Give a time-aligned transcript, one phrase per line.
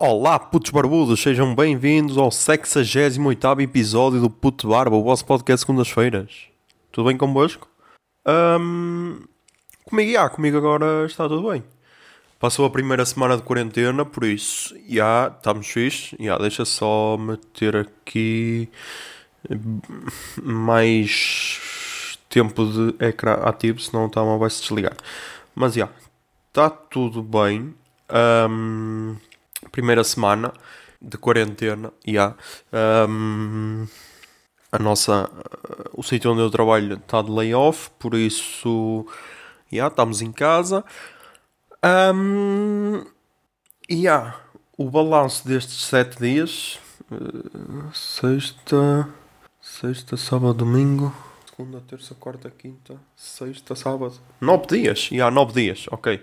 [0.00, 6.46] Olá, putos barbudos, sejam bem-vindos ao 68 episódio do Puto Barba, o vosso podcast segundas-feiras.
[6.92, 7.68] Tudo bem convosco?
[8.24, 9.24] Um,
[9.84, 11.64] comigo, já, comigo agora está tudo bem.
[12.38, 16.16] Passou a primeira semana de quarentena, por isso, já, estamos fixe.
[16.20, 18.68] Já, deixa só meter aqui
[20.40, 24.96] mais tempo de ecrã ativo, senão o telemóvel vai se desligar.
[25.56, 25.88] Mas já,
[26.50, 27.74] está tudo bem.
[28.48, 29.16] Um,
[29.70, 30.52] primeira semana
[31.00, 32.34] de quarentena, já.
[33.08, 33.86] Um,
[34.70, 35.30] a nossa,
[35.94, 39.06] o sítio onde eu trabalho está de layoff, por isso,
[39.70, 40.84] já, estamos em casa.
[42.14, 43.04] Um,
[43.90, 44.36] yeah,
[44.76, 46.78] o balanço destes sete dias,
[47.10, 49.08] uh, sexta,
[49.60, 51.14] sexta, sábado, domingo,
[51.48, 56.22] segunda, terça, quarta, quinta, sexta, sábado, nove dias, e yeah, nove dias, ok.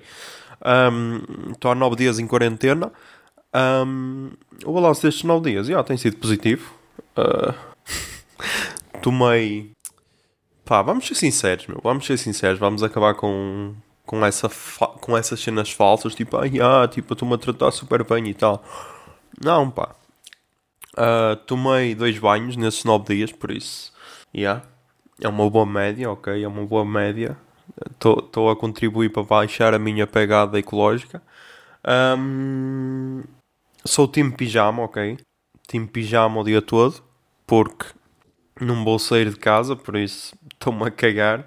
[1.52, 2.92] Estou um, há nove dias em quarentena.
[3.56, 4.32] Um,
[4.66, 6.74] o balanço destes nove dias, yeah, tem sido positivo.
[7.18, 7.54] Uh,
[9.02, 9.72] tomei,
[10.66, 13.74] pá, vamos ser sinceros, meu, vamos ser sinceros, vamos acabar com
[14.06, 14.50] com, essa
[15.02, 18.64] com essas cenas falsas, tipo, ah, tipo, estou-me a tratar super bem e tal.
[19.44, 19.96] Não, pá.
[20.98, 23.92] Uh, tomei dois banhos nesses nove dias, por isso,
[24.34, 24.64] yeah.
[25.22, 26.42] é uma boa média, ok?
[26.44, 27.38] É uma boa média.
[27.90, 31.22] Estou a contribuir para baixar a minha pegada ecológica.
[32.18, 33.24] Um,
[33.86, 35.18] sou time pijama, ok?
[35.68, 37.04] Time pijama o dia todo,
[37.46, 37.86] porque
[38.60, 41.46] não vou sair de casa, por isso estou-me a cagar.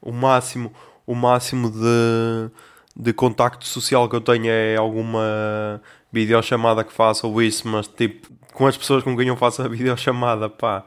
[0.00, 0.72] O máximo,
[1.06, 2.50] o máximo de,
[2.96, 8.28] de contacto social que eu tenho é alguma videochamada que faço ou isso, mas tipo,
[8.52, 10.84] com as pessoas com quem eu faço a videochamada, pá,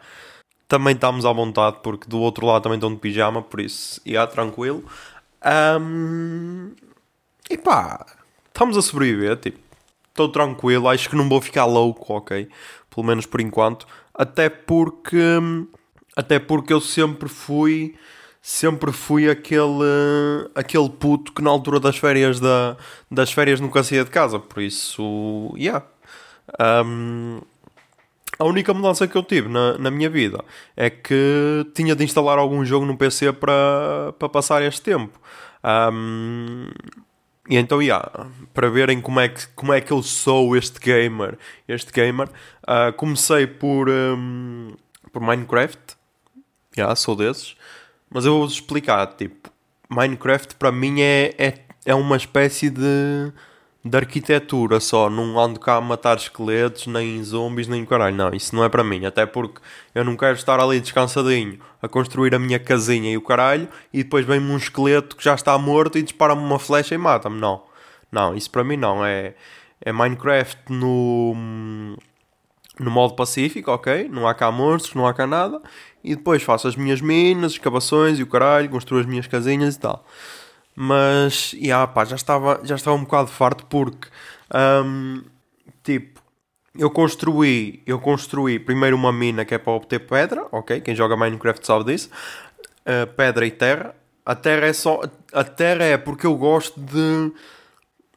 [0.67, 4.25] também estamos à vontade, porque do outro lado também estão de pijama, por isso, ia
[4.27, 4.83] tranquilo.
[5.79, 6.71] Um,
[7.49, 8.05] e pá,
[8.47, 9.59] estamos a sobreviver, tipo,
[10.13, 12.47] estou tranquilo, acho que não vou ficar louco, ok?
[12.89, 15.17] Pelo menos por enquanto, até porque,
[16.15, 17.95] até porque eu sempre fui
[18.45, 22.75] sempre fui aquele, aquele puto que na altura das férias da,
[23.09, 25.85] das férias nunca saía de casa, por isso, yeah.
[26.59, 27.39] Um,
[28.37, 30.43] a única mudança que eu tive na, na minha vida
[30.75, 35.17] é que tinha de instalar algum jogo no PC para, para passar este tempo.
[35.63, 36.67] Um,
[37.49, 41.37] e então, yeah, para verem como é, que, como é que eu sou este gamer,
[41.67, 42.29] este gamer,
[42.63, 44.73] uh, comecei por, um,
[45.11, 45.97] por Minecraft.
[46.77, 47.55] Yeah, sou desses.
[48.09, 49.51] Mas eu vou explicar, tipo,
[49.89, 53.31] Minecraft para mim é, é, é uma espécie de,
[53.83, 55.09] de arquitetura só.
[55.09, 58.15] Não ando cá a matar esqueletos, nem zombies, nem caralho.
[58.15, 59.05] Não, isso não é para mim.
[59.05, 59.61] Até porque
[59.93, 64.03] eu não quero estar ali descansadinho a construir a minha casinha e o caralho e
[64.03, 67.39] depois vem-me um esqueleto que já está morto e dispara-me uma flecha e mata-me.
[67.39, 67.63] Não,
[68.11, 69.05] não, isso para mim não.
[69.05, 69.35] É,
[69.81, 71.35] é Minecraft no,
[72.79, 74.07] no modo pacífico, ok?
[74.09, 75.61] Não há cá monstros, não há cá nada
[76.03, 79.79] e depois faço as minhas minas, escavações e o caralho, construo as minhas casinhas e
[79.79, 80.05] tal.
[80.75, 84.07] Mas, yeah, pá, já estava, já estava um bocado farto porque,
[84.53, 85.21] um,
[85.83, 86.21] tipo,
[86.77, 90.81] eu construí, eu construí primeiro uma mina que é para obter pedra, ok?
[90.81, 92.09] Quem joga Minecraft sabe disso.
[92.81, 93.95] Uh, pedra e terra.
[94.25, 95.01] A terra é só,
[95.31, 97.31] a terra é porque eu gosto de,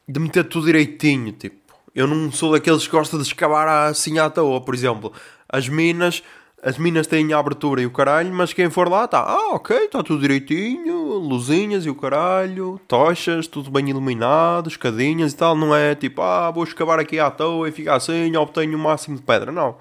[0.08, 1.56] de meter tudo direitinho, tipo.
[1.94, 5.12] Eu não sou daqueles que gosta de escavar assim à toa, por exemplo.
[5.48, 6.22] As minas,
[6.62, 9.76] as minas têm a abertura e o caralho, mas quem for lá está, ah, ok,
[9.76, 15.74] está tudo direitinho, luzinhas e o caralho, tochas, tudo bem iluminado, escadinhas e tal, não
[15.74, 19.22] é tipo, ah, vou escavar aqui à toa e ficar assim, obtenho o máximo de
[19.22, 19.76] pedra, não.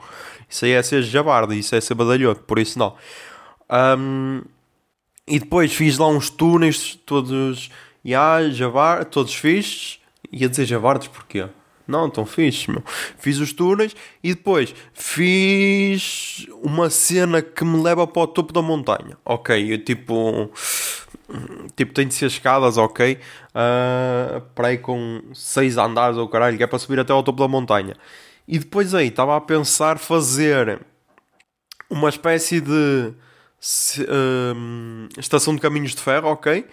[0.49, 2.95] Isso aí é ser jabardo, isso é ser badalhoto, por isso não.
[3.69, 4.41] Um,
[5.27, 7.69] e depois fiz lá uns túneis todos,
[8.05, 9.99] yeah, javar, todos fixes,
[10.31, 11.47] ia dizer javardos porquê?
[11.87, 12.83] Não, tão fixe, meu.
[13.17, 18.61] Fiz os túneis e depois fiz uma cena que me leva para o topo da
[18.61, 19.17] montanha.
[19.23, 20.49] Ok, eu tipo.
[21.75, 23.19] Tipo, tem de ser escadas, ok?
[23.49, 27.41] Uh, para aí com seis andares ou caralho, que é para subir até ao topo
[27.41, 27.95] da montanha.
[28.47, 30.79] E depois aí estava a pensar fazer
[31.89, 33.13] uma espécie de
[34.01, 36.67] uh, estação de caminhos de ferro, ok?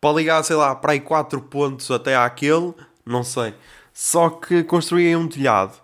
[0.00, 2.74] Para ligar, sei lá, para aí quatro pontos até àquele,
[3.04, 3.54] não sei.
[3.92, 5.74] Só que construí um telhado.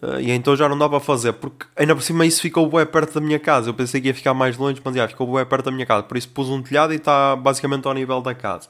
[0.00, 2.86] Uh, e então já não dá para fazer, porque ainda por cima isso ficou bem
[2.86, 3.70] perto da minha casa.
[3.70, 6.04] Eu pensei que ia ficar mais longe, mas já ficou bem perto da minha casa.
[6.04, 8.68] Por isso pus um telhado e está basicamente ao nível da casa.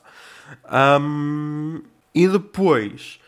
[1.01, 1.83] Um,
[2.15, 3.21] e depois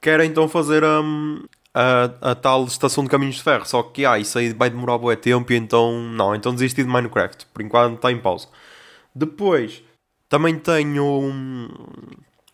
[0.00, 1.42] quero então fazer um,
[1.74, 3.66] a, a, tal estação de caminhos de ferro.
[3.66, 6.88] Só que ah, isso aí vai demorar bom tempo e então não, então desisti de
[6.88, 7.46] Minecraft.
[7.46, 8.48] Por enquanto está em pausa.
[9.14, 9.82] Depois
[10.28, 11.68] também tenho um,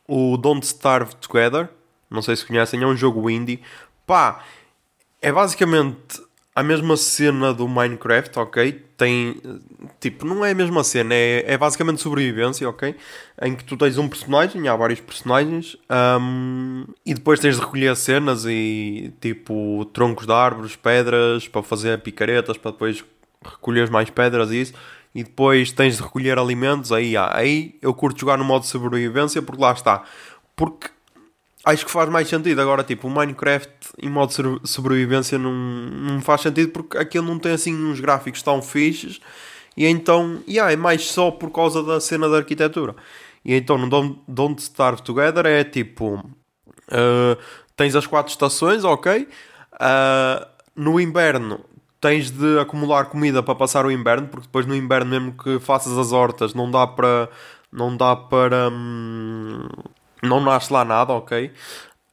[0.08, 1.68] o Don't Starve Together
[2.10, 3.60] Não sei se conhecem, é um jogo indie.
[4.06, 4.44] Pá,
[5.24, 6.22] é basicamente
[6.54, 8.72] a mesma cena do Minecraft, ok?
[8.94, 9.40] Tem.
[9.98, 12.94] Tipo, não é a mesma cena, é, é basicamente sobrevivência, ok?
[13.40, 15.76] Em que tu tens um personagem, há vários personagens,
[16.20, 21.98] um, e depois tens de recolher cenas e tipo troncos de árvores, pedras para fazer
[22.02, 23.02] picaretas, para depois
[23.42, 24.74] recolher mais pedras e isso.
[25.14, 29.62] E depois tens de recolher alimentos, aí, aí eu curto jogar no modo sobrevivência porque
[29.62, 30.04] lá está.
[30.54, 30.88] Porque
[31.64, 32.60] acho que faz mais sentido.
[32.60, 33.70] Agora, tipo, o Minecraft
[34.02, 38.60] em modo sobrevivência não, não faz sentido porque aquilo não tem assim uns gráficos tão
[38.60, 39.20] fixes.
[39.76, 42.94] E então, yeah, é mais só por causa da cena da arquitetura.
[43.44, 47.36] E então, no Don't, Don't Starve Together é tipo: uh,
[47.76, 49.28] tens as quatro estações, ok?
[49.74, 50.46] Uh,
[50.76, 51.60] no inverno
[52.04, 55.96] tens de acumular comida para passar o inverno, porque depois no inverno, mesmo que faças
[55.96, 57.30] as hortas, não dá para.
[57.72, 58.68] Não dá para.
[58.70, 59.66] Hum,
[60.24, 61.52] não nasce lá nada, ok?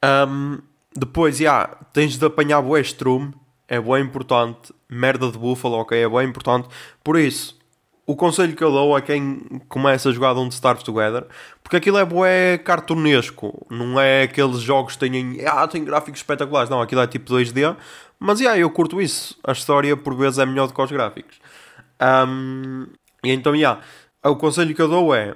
[0.04, 0.58] Um,
[0.94, 3.32] depois, já, yeah, tens de apanhar bué estrume,
[3.68, 4.72] é bem importante.
[4.90, 5.98] Merda de búfalo, ok?
[5.98, 6.68] É bem importante.
[7.02, 7.58] Por isso,
[8.06, 11.26] o conselho que eu dou a quem começa a jogar Don't Starve Together,
[11.62, 16.68] porque aquilo é bué cartunesco, não é aqueles jogos que têm, ah, tem gráficos espetaculares,
[16.68, 17.76] não, aquilo é tipo 2D,
[18.18, 19.38] mas yeah, eu curto isso.
[19.42, 21.40] A história por vezes é melhor do que os gráficos.
[22.00, 22.86] Um,
[23.24, 23.80] e então, yeah,
[24.24, 25.34] o conselho que eu dou é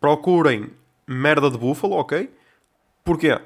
[0.00, 0.70] procurem
[1.12, 2.30] merda de búfalo, ok?
[3.04, 3.38] Porquê?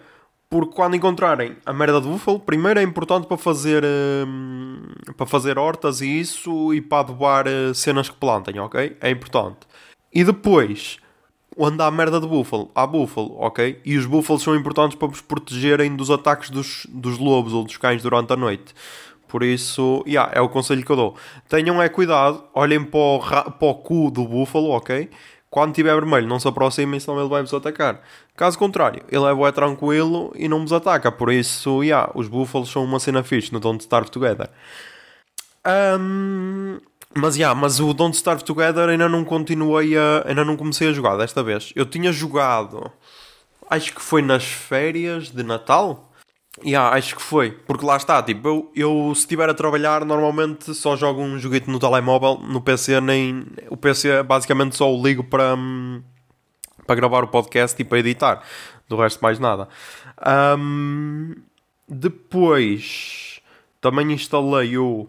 [0.51, 4.83] Porque quando encontrarem a merda de búfalo, primeiro é importante para fazer hum,
[5.17, 8.97] para fazer hortas e isso e para adubar uh, cenas que plantem, ok?
[9.01, 9.61] É importante.
[10.13, 10.99] E depois,
[11.57, 13.81] onde há merda de búfalo, há búfalo, ok?
[13.85, 17.77] E os búfalos são importantes para vos protegerem dos ataques dos, dos lobos ou dos
[17.79, 18.75] cães durante a noite.
[19.27, 21.17] Por isso, yeah, é o conselho que eu dou.
[21.49, 25.11] Tenham é cuidado, olhem para o, para o cu do búfalo, ok?
[25.55, 28.03] Quando tiver vermelho, não se aproximem, senão ele vai-vos atacar.
[28.37, 31.13] Caso contrário, ele é bué tranquilo e não vos ataca.
[31.13, 34.51] Por isso, yeah, os búfalos são uma cena fixe no Don't Starve Together.
[35.65, 36.81] Um,
[37.15, 40.25] mas, yeah, mas o Don't Starve Together ainda não continuei a...
[40.27, 41.73] Ainda não comecei a jogar desta vez.
[41.77, 42.91] Eu tinha jogado...
[43.71, 46.04] Acho que foi nas férias de Natal.
[46.63, 47.51] Yeah, acho que foi.
[47.51, 51.71] Porque lá está, tipo, eu, eu se estiver a trabalhar, normalmente só jogo um joguito
[51.71, 53.47] no telemóvel, no PC nem.
[53.69, 56.03] O PC basicamente só o ligo para, hum,
[56.87, 58.43] para gravar o podcast e para editar.
[58.89, 59.69] Do resto, mais nada.
[60.59, 61.35] Um,
[61.89, 63.41] depois
[63.81, 65.09] também instalei o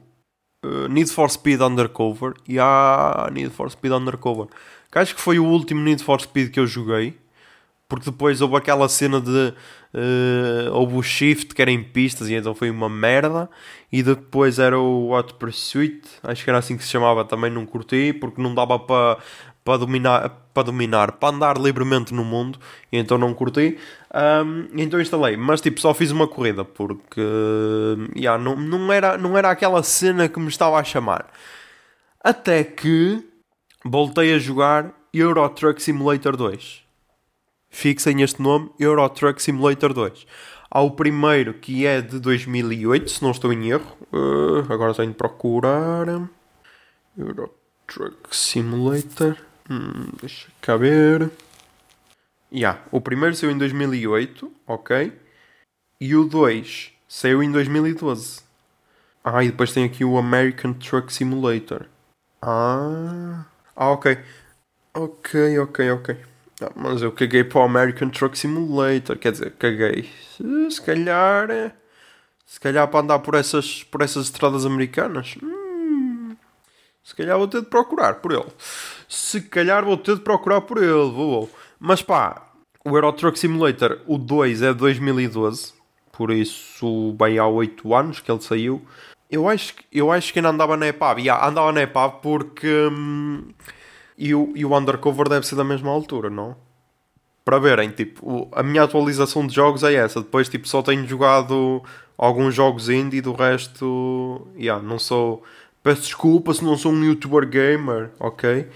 [0.63, 2.33] uh, Need for Speed Undercover.
[2.47, 4.47] E yeah, Need for Speed Undercover.
[4.91, 7.17] Que acho que foi o último Need for Speed que eu joguei.
[7.87, 9.53] Porque depois houve aquela cena de
[9.95, 13.49] Uh, houve o Shift, que era em pistas, e então foi uma merda.
[13.89, 17.65] E depois era o Hot Pursuit, acho que era assim que se chamava, também não
[17.65, 19.17] curti, porque não dava para
[19.63, 22.59] para dominar, para dominar, para andar livremente no mundo,
[22.91, 23.79] e então não curti.
[24.13, 27.21] Um, então instalei, mas tipo, só fiz uma corrida, porque
[28.15, 31.31] yeah, não, não, era, não era aquela cena que me estava a chamar.
[32.23, 33.23] Até que
[33.83, 36.84] voltei a jogar Euro Truck Simulator 2
[37.75, 40.25] fixem este nome Euro Truck Simulator 2.
[40.71, 43.97] Há o primeiro que é de 2008, se não estou em erro.
[44.13, 46.07] Uh, agora tenho de procurar.
[47.17, 47.53] Euro
[47.85, 49.37] Truck Simulator.
[49.69, 51.29] Hum, deixa cá ver.
[52.51, 55.11] Yeah, o primeiro saiu em 2008, ok.
[55.99, 58.41] E o 2 saiu em 2012.
[59.21, 61.87] Ah, e depois tem aqui o American Truck Simulator.
[62.41, 64.17] Ah, ah ok.
[64.93, 66.34] Ok, ok, ok.
[66.65, 70.09] Não, mas eu caguei para o American Truck Simulator, quer dizer, caguei.
[70.69, 71.75] Se calhar.
[72.45, 75.35] Se calhar para andar por essas, por essas estradas americanas.
[75.41, 76.35] Hum,
[77.03, 78.45] se calhar vou ter de procurar por ele.
[79.07, 80.91] Se calhar vou ter de procurar por ele.
[80.91, 81.49] Vou, vou.
[81.79, 82.49] Mas pá,
[82.83, 85.73] o Euro Truck Simulator, o 2 é de 2012.
[86.11, 88.85] Por isso, bem há 8 anos que ele saiu.
[89.29, 91.19] Eu acho, eu acho que ainda andava na EPAB.
[91.19, 92.67] Yeah, andava na EPAB porque.
[92.91, 93.49] Hum,
[94.17, 96.55] e o, e o Undercover deve ser da mesma altura, não?
[97.43, 100.21] Para verem, tipo, a minha atualização de jogos é essa.
[100.21, 101.83] Depois, tipo, só tenho jogado
[102.17, 105.43] alguns jogos indie, do resto, yeah, não sou.
[105.83, 108.67] Peço desculpa se não sou um youtuber gamer, ok?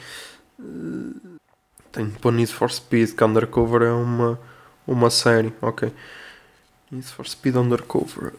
[1.91, 4.39] Tenho de pôr Need for Speed, que Undercover é uma,
[4.86, 5.91] uma série, ok?
[6.91, 8.34] Need for Speed Undercover.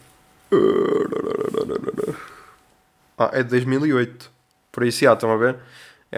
[3.17, 4.31] Ah, é de 2008.
[4.71, 5.57] Por isso, já, estão a ver?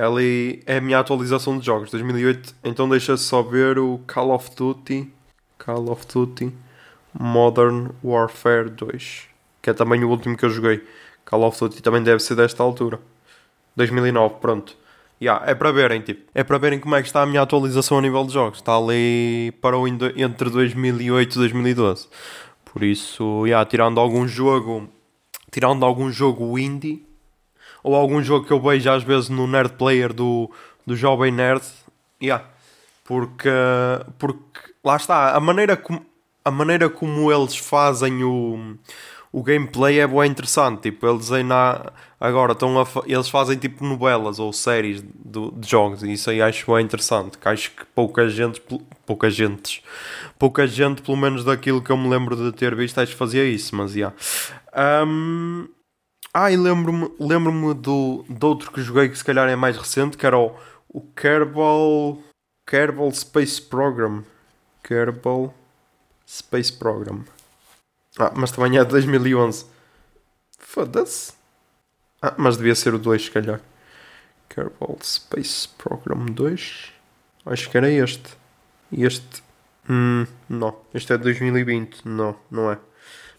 [0.02, 4.56] Ali é a minha atualização de jogos 2008 então deixa só ver o Call of
[4.56, 5.12] Duty
[5.58, 6.52] Call of Duty
[7.14, 9.28] Modern Warfare 2
[9.62, 10.84] que é também o último que eu joguei
[11.26, 13.00] Call of Duty também deve ser desta altura
[13.76, 14.84] 2009 pronto
[15.24, 17.98] Yeah, é para verem, tipo, é para verem como é que está a minha atualização
[17.98, 18.60] a nível de jogos.
[18.60, 22.10] Está ali para o entre 2008 e 2012.
[22.66, 24.90] Por isso, yeah, tirando algum jogo,
[25.50, 27.06] tirando algum jogo indie,
[27.84, 30.50] ou algum jogo que eu vejo às vezes no Nerd Player do,
[30.88, 31.64] do Jovem Nerd,
[32.22, 32.46] yeah,
[33.04, 33.50] porque,
[34.18, 36.06] porque lá está, a maneira como,
[36.44, 38.78] a maneira como eles fazem o,
[39.32, 40.84] o gameplay é bem interessante.
[40.84, 46.04] Tipo, eles ainda agora estão a, eles fazem tipo novelas ou séries de, de jogos
[46.04, 47.38] e isso aí acho bem interessante.
[47.38, 48.62] Que acho que pouca gente,
[49.06, 49.84] pouca gente,
[50.38, 53.44] pouca gente, pelo menos daquilo que eu me lembro de ter visto, acho que fazia
[53.44, 53.76] isso.
[53.76, 53.96] Mas.
[53.96, 54.16] Yeah.
[55.06, 55.68] Um,
[56.34, 60.18] ah, e lembro-me lembro do, de outro que joguei que se calhar é mais recente,
[60.18, 60.56] que era o,
[60.90, 62.18] o Kerbal,
[62.66, 64.24] Kerbal Space Program.
[64.84, 65.54] Kerbal
[66.28, 67.24] Space Program.
[68.18, 69.66] Ah, mas também é de 2011.
[70.58, 71.34] Foda-se.
[72.22, 73.62] Ah, mas devia ser o 2, se calhar.
[74.50, 76.94] Kerbal Space Program 2.
[77.46, 78.36] Acho que era este.
[78.92, 79.44] Este.
[79.90, 80.76] Hum, não.
[80.94, 82.08] Este é de 2020.
[82.08, 82.80] Não, não é.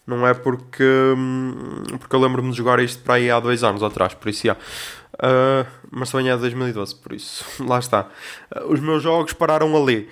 [0.05, 0.83] Não é porque.
[0.83, 4.45] Hum, porque eu lembro-me de jogar isto para aí há dois anos atrás, por isso
[4.47, 4.53] já.
[4.53, 7.45] Uh, mas também é de 2012, por isso.
[7.63, 8.07] Lá está.
[8.55, 10.09] Uh, os meus jogos pararam ali.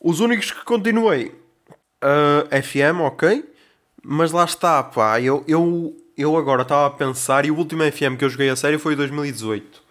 [0.00, 1.34] Os únicos que continuei.
[2.02, 3.44] Uh, FM, ok.
[4.02, 5.18] Mas lá está, pá.
[5.18, 7.46] Eu, eu, eu agora estava a pensar.
[7.46, 9.82] E o último FM que eu joguei a sério foi em 2018.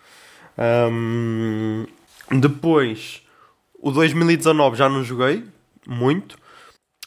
[0.91, 1.86] Um,
[2.29, 3.24] depois.
[3.79, 5.43] O 2019 já não joguei
[5.88, 6.38] muito.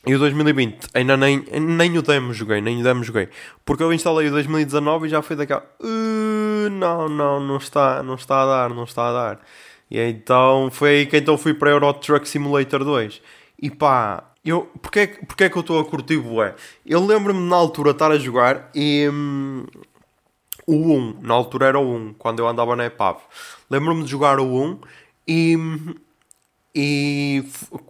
[0.07, 3.29] E o 2020 ainda nem, nem o demo joguei, nem o demo joguei.
[3.65, 5.65] Porque eu instalei o 2019 e já foi daquela.
[5.81, 9.41] Uh, não, não, não está, não está a dar, não está a dar.
[9.91, 13.21] E então foi aí que então fui para Euro Truck Simulator 2.
[13.61, 16.55] E pá, eu, porque, porque é que eu estou a curtir bué?
[16.85, 19.65] Eu lembro-me na altura estar a jogar e hum,
[20.67, 23.19] o 1, na altura era o 1, quando eu andava na EPAV.
[23.69, 24.81] Lembro-me de jogar o 1
[25.27, 25.95] e hum,
[26.78, 27.42] e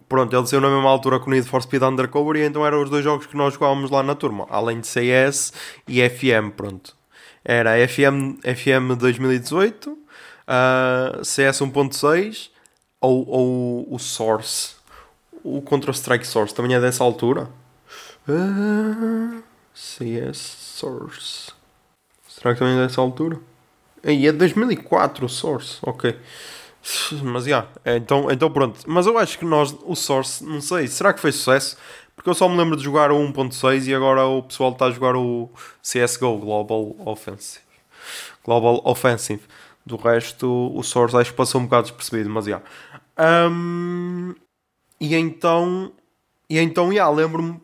[0.07, 2.81] pronto, ele saiu na mesma altura que o Need for Speed Undercover e então eram
[2.81, 5.51] os dois jogos que nós jogávamos lá na turma, além de CS
[5.85, 6.95] e FM, pronto.
[7.43, 12.49] Era FM, FM 2018, uh, CS 1.6
[13.01, 14.75] ou, ou o Source.
[15.43, 17.49] O Counter-Strike Source também é dessa altura.
[18.25, 19.41] Uh, ah,
[19.73, 21.51] CS Source.
[22.29, 23.37] Será que também é dessa altura?
[24.01, 26.17] E é 2004 o Source, ok.
[27.23, 28.79] Mas já, yeah, então, então pronto.
[28.87, 31.77] Mas eu acho que nós, o Source, não sei, será que foi sucesso?
[32.15, 34.91] Porque eu só me lembro de jogar o 1.6 e agora o pessoal está a
[34.91, 35.49] jogar o
[35.83, 37.63] CSGO Global Offensive.
[38.43, 39.41] Global Offensive.
[39.85, 42.61] Do resto, o Source acho que passou um bocado despercebido, mas já.
[43.19, 43.49] Yeah.
[43.49, 44.35] Um,
[44.99, 45.91] e então,
[46.49, 47.61] e então, já, yeah, lembro-me.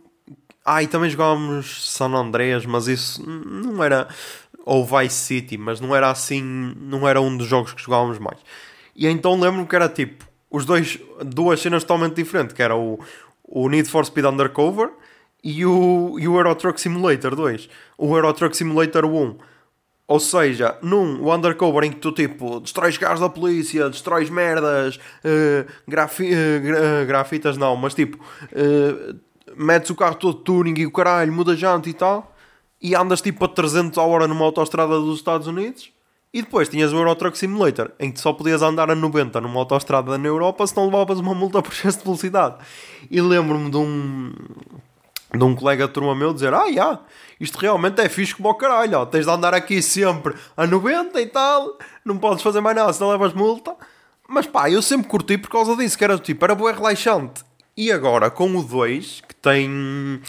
[0.64, 4.08] Ah, e também jogávamos San Andreas, mas isso não era.
[4.66, 6.42] Ou Vice City, mas não era assim.
[6.42, 8.40] Não era um dos jogos que jogávamos mais.
[8.96, 13.00] E então lembro-me que era tipo os dois, duas cenas totalmente diferentes, que era o,
[13.44, 14.92] o Need for Speed Undercover
[15.44, 17.70] e o, e o Euro Truck Simulator 2.
[17.98, 19.38] O Euro Truck Simulator 1.
[20.06, 24.98] Ou seja, num o undercover em que tu tipo destróis carros da polícia, destróis merdas,
[24.98, 29.20] uh, grafi uh, grafitas não, mas tipo uh,
[29.56, 32.36] metes o carro todo tuning e o caralho, muda jante e tal,
[32.82, 35.93] e andas tipo a 300 a hora numa autostrada dos Estados Unidos
[36.34, 39.60] e depois tinhas o Euro Truck Simulator, em que só podias andar a 90 numa
[39.60, 42.56] autostrada na Europa se não levavas uma multa por excesso de velocidade.
[43.12, 44.34] E lembro-me de um,
[45.32, 47.00] de um colega de turma meu dizer: Ah,
[47.40, 51.22] isto realmente é fixe como o caralho, ó, tens de andar aqui sempre a 90
[51.22, 53.76] e tal, não podes fazer mais nada se não levas multa.
[54.28, 57.44] Mas pá, eu sempre curti por causa disso, que era tipo, era bué relaxante.
[57.76, 60.22] E agora com o 2, que tem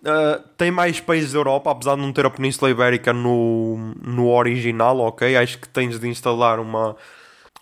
[0.00, 4.28] Uh, tem mais países da Europa, apesar de não ter a Península Ibérica no, no
[4.28, 5.36] original, ok?
[5.36, 6.96] Acho que tens de instalar uma,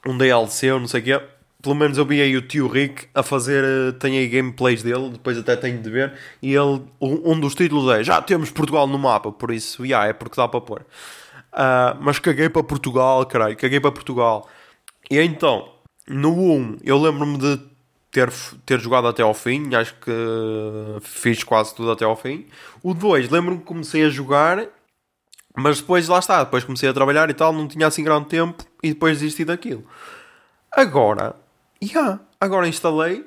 [0.07, 1.21] um DLC ou não sei o quê.
[1.61, 5.11] Pelo menos eu vi aí o tio Rick a fazer, uh, tem aí gameplays dele,
[5.11, 6.13] depois até tenho de ver.
[6.41, 10.13] E ele, um, dos títulos é Já temos Portugal no mapa, por isso, yeah, é
[10.13, 10.83] porque dá para pôr.
[11.53, 14.49] Uh, mas caguei para Portugal, caralho, caguei para Portugal.
[15.11, 15.73] E então,
[16.07, 17.61] no 1, eu lembro-me de
[18.11, 18.33] ter,
[18.65, 20.11] ter jogado até ao fim, acho que
[21.03, 22.47] fiz quase tudo até ao fim.
[22.83, 24.67] O 2, lembro-me que comecei a jogar,
[25.57, 28.65] mas depois lá está, depois comecei a trabalhar e tal, não tinha assim grande tempo
[28.83, 29.85] e depois desisti daquilo.
[30.73, 31.35] Agora,
[31.83, 33.25] yeah, agora instalei,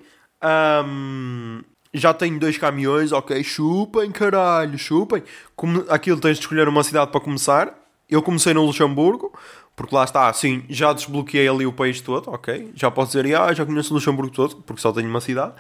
[0.86, 1.62] um,
[1.94, 5.24] já tenho dois caminhões, ok, chupem caralho, chupem.
[5.56, 7.78] Como, aquilo tens de escolher uma cidade para começar.
[8.10, 9.34] Eu comecei no Luxemburgo,
[9.76, 12.72] porque lá está, assim, já desbloqueei ali o país todo, ok?
[12.76, 15.54] Já posso dizer, ah, já conheço Luxemburgo todo, porque só tenho uma cidade.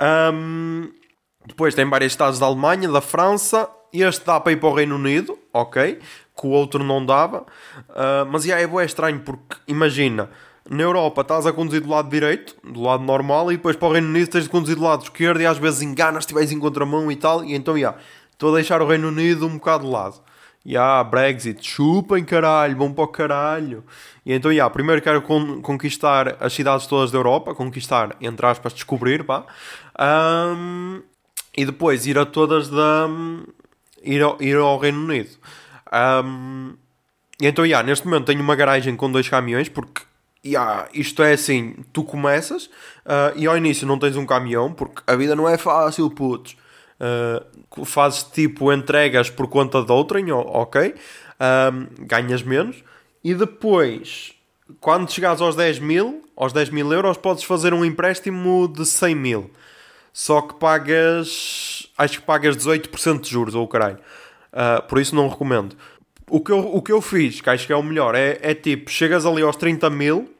[0.00, 0.90] Um,
[1.46, 3.68] Depois tem vários estados da Alemanha, da França.
[3.92, 6.00] Este dá para ir para o Reino Unido, ok?
[6.36, 7.42] Que o outro não dava.
[7.88, 10.28] Uh, mas yeah, é, é estranho porque, imagina,
[10.68, 13.92] na Europa estás a conduzir do lado direito, do lado normal, e depois para o
[13.92, 17.10] Reino Unido tens de conduzir do lado esquerdo e às vezes enganas estiveres em contramão
[17.10, 17.44] e tal.
[17.44, 17.96] E então, yeah,
[18.32, 20.20] estou a deixar o Reino Unido um bocado de lado.
[20.68, 23.84] Yeah, Brexit, chupem caralho, vão para o caralho.
[24.24, 28.72] E então, yeah, primeiro quero con conquistar as cidades todas da Europa, conquistar, entre aspas,
[28.72, 29.46] descobrir, pá.
[29.96, 31.02] Um,
[31.56, 33.08] e depois ir a todas da.
[34.02, 35.30] ir ao, ir ao Reino Unido.
[36.24, 36.74] Um,
[37.40, 40.02] e então, yeah, neste momento tenho uma garagem com dois caminhões, porque
[40.44, 42.64] yeah, isto é assim: tu começas
[43.04, 46.56] uh, e ao início não tens um caminhão, porque a vida não é fácil, putos.
[46.98, 50.94] Uh, fazes tipo entregas por conta de outrem, ok,
[51.40, 52.82] um, ganhas menos,
[53.22, 54.32] e depois,
[54.80, 59.14] quando chegares aos 10 mil, aos 10 mil euros, podes fazer um empréstimo de 100
[59.14, 59.50] mil,
[60.12, 63.98] só que pagas, acho que pagas 18% de juros, ou oh, caralho,
[64.52, 65.76] uh, por isso não recomendo.
[66.28, 68.54] O que, eu, o que eu fiz, que acho que é o melhor, é, é
[68.54, 70.34] tipo, chegas ali aos 30 mil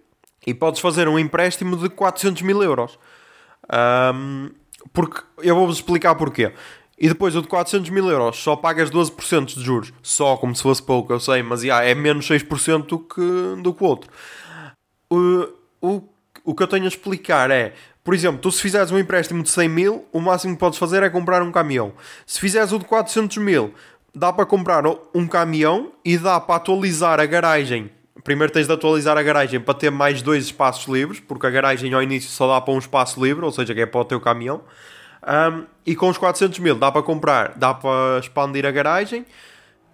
[0.46, 2.98] e podes fazer um empréstimo de 400 mil euros.
[4.14, 4.50] Um,
[4.92, 6.52] porque eu vou-vos explicar porquê.
[6.98, 9.92] E depois o de 400 mil euros só pagas 12% de juros.
[10.02, 13.74] Só como se fosse pouco, eu sei, mas yeah, é menos 6% do que, do
[13.74, 14.10] que o outro.
[15.10, 15.48] O,
[15.80, 16.02] o,
[16.44, 19.50] o que eu tenho a explicar é, por exemplo, tu se fizeres um empréstimo de
[19.50, 21.92] 100 mil, o máximo que podes fazer é comprar um caminhão.
[22.26, 23.74] Se fizeres o de 400 mil,
[24.14, 27.90] dá para comprar um caminhão e dá para atualizar a garagem
[28.24, 31.92] primeiro tens de atualizar a garagem para ter mais dois espaços livres, porque a garagem
[31.94, 34.20] ao início só dá para um espaço livre, ou seja, que é para o teu
[34.20, 34.62] caminhão.
[35.26, 39.26] Um, e com os 400 mil dá para comprar, dá para expandir a garagem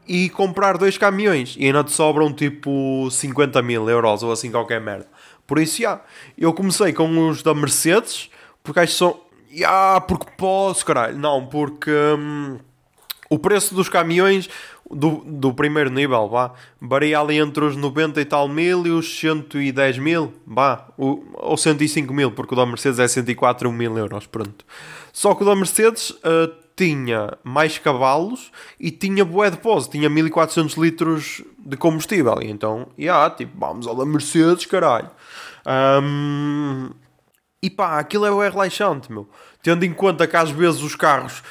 [0.07, 1.57] e comprar dois caminhões.
[1.59, 5.07] E ainda te sobram tipo 50 mil euros ou assim qualquer merda.
[5.47, 6.01] Por isso, já,
[6.37, 8.31] eu comecei com os da Mercedes,
[8.63, 9.21] porque acho que são.
[9.55, 11.19] Já, porque posso, caralho.
[11.19, 11.91] Não, porque.
[11.91, 12.59] Hum,
[13.33, 14.47] o preço dos caminhões
[14.91, 19.19] do, do primeiro nível, vá, varia ali entre os 90 e tal mil e os
[19.19, 24.67] 110 mil, vá, ou 105 mil, porque o da Mercedes é 104 mil euros, pronto.
[25.15, 30.11] Só que o da Mercedes uh, tinha mais cavalos e tinha bué de pose, tinha
[30.11, 35.11] 1400 litros de combustível, e então, yeah, tipo, vamos ao da Mercedes, caralho.
[35.67, 36.91] Um,
[37.63, 39.27] e pá, aquilo é relaxante, meu.
[39.63, 41.43] Tendo em conta que às vezes os carros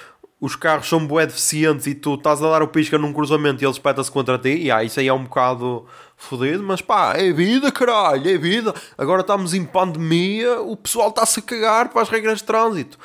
[0.41, 3.65] os carros são bué deficientes e tu estás a dar o pisca num cruzamento e
[3.65, 5.85] ele espeta-se contra ti, e ah, isso aí é um bocado
[6.17, 8.73] fodido, mas pá, é vida, caralho, é vida.
[8.97, 12.97] Agora estamos em pandemia, o pessoal está-se a cagar para as regras de trânsito.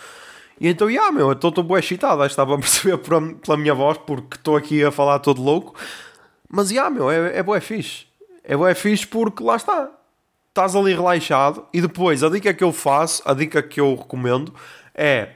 [0.59, 3.99] E então, yeah, meu, eu estou bué excitado, acho estava a perceber pela minha voz,
[3.99, 5.75] porque estou aqui a falar todo louco.
[6.49, 8.07] Mas, yeah, meu, é, é bué fixe.
[8.43, 9.91] É bué fixe porque, lá está,
[10.49, 14.55] estás ali relaxado, e depois, a dica que eu faço, a dica que eu recomendo,
[14.95, 15.36] é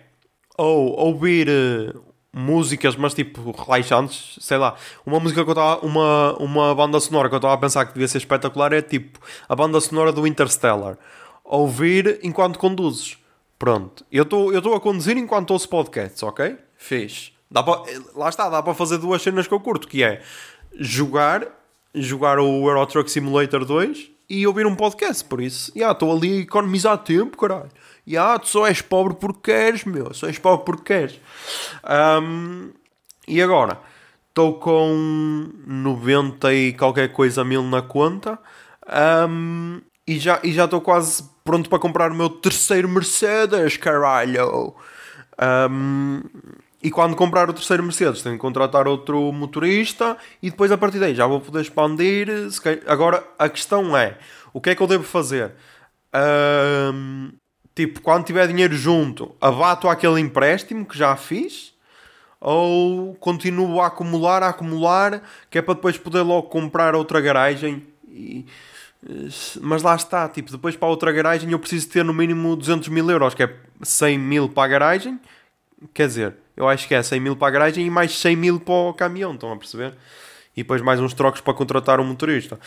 [0.61, 4.77] ou ouvir uh, músicas, mas tipo relaxantes, sei lá.
[5.07, 7.95] Uma música que eu estava, uma, uma banda sonora que eu estava a pensar que
[7.95, 9.19] devia ser espetacular é tipo
[9.49, 10.99] a banda sonora do Interstellar.
[11.43, 13.17] Ouvir enquanto conduzes.
[13.59, 14.05] Pronto.
[14.13, 16.57] Eu estou a conduzir enquanto ouço podcasts, ok?
[16.77, 17.33] Fiz.
[17.51, 17.83] Dá pra,
[18.15, 20.23] lá está, dá para fazer duas cenas que eu curto, que é
[20.79, 21.47] jogar,
[21.95, 25.25] jogar o Euro Truck Simulator 2 e ouvir um podcast.
[25.25, 27.71] Por isso, já, estou ali a economizar tempo, caralho.
[28.17, 30.15] Ah, tu só és pobre porque queres, meu.
[30.15, 31.21] Só és pobre porque queres.
[32.23, 32.71] Um,
[33.27, 33.81] e agora?
[34.29, 38.39] Estou com 90 e qualquer coisa mil na conta.
[39.29, 44.75] Um, e já e já estou quase pronto para comprar o meu terceiro Mercedes, caralho.
[45.71, 46.23] Um,
[46.83, 50.99] e quando comprar o terceiro Mercedes, tenho que contratar outro motorista e depois a partir
[50.99, 52.29] daí já vou poder expandir.
[52.87, 54.17] Agora a questão é:
[54.53, 55.53] o que é que eu devo fazer?
[57.75, 61.75] Tipo, quando tiver dinheiro junto, abato aquele empréstimo que já fiz
[62.41, 67.87] ou continuo a acumular, a acumular, que é para depois poder logo comprar outra garagem.
[68.09, 68.47] E...
[69.61, 73.11] Mas lá está, tipo, depois para outra garagem eu preciso ter no mínimo 200 mil
[73.11, 75.21] euros, que é 100 mil para a garagem.
[75.95, 78.61] Quer dizer, eu acho que é 100 mil para a garagem e mais 100 mil
[78.61, 79.95] para o caminhão, estão a perceber?
[80.55, 82.61] E depois mais uns trocos para contratar um motorista.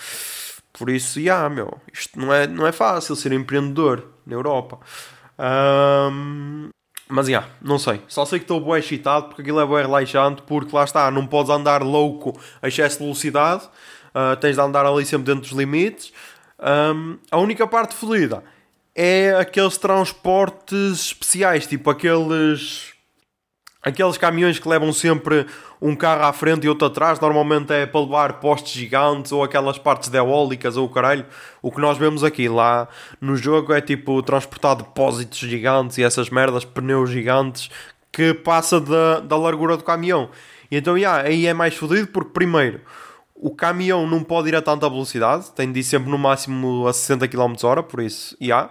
[0.74, 4.80] Por isso, já, yeah, meu, isto não é, não é fácil ser empreendedor na Europa.
[5.38, 6.70] Um,
[7.08, 8.02] mas, já, yeah, não sei.
[8.08, 11.28] Só sei que estou bem excitado porque aquilo é bem relaxante, porque lá está, não
[11.28, 13.66] podes andar louco a excesso de velocidade,
[14.16, 16.12] uh, tens de andar ali sempre dentro dos limites.
[16.60, 18.44] Um, a única parte fodida
[18.96, 22.93] é aqueles transportes especiais, tipo aqueles
[23.84, 25.46] Aqueles caminhões que levam sempre
[25.82, 29.78] um carro à frente e outro atrás, normalmente é para levar postes gigantes ou aquelas
[29.78, 31.26] partes de eólicas ou o caralho.
[31.62, 32.88] O que nós vemos aqui lá
[33.20, 37.70] no jogo é tipo transportar depósitos gigantes e essas merdas, pneus gigantes
[38.10, 40.30] que passa da, da largura do caminhão.
[40.72, 42.80] E então, yeah, aí é mais fodido porque, primeiro,
[43.36, 46.94] o caminhão não pode ir a tanta velocidade, tem de ir sempre no máximo a
[46.94, 48.70] 60 km h por isso, yeah.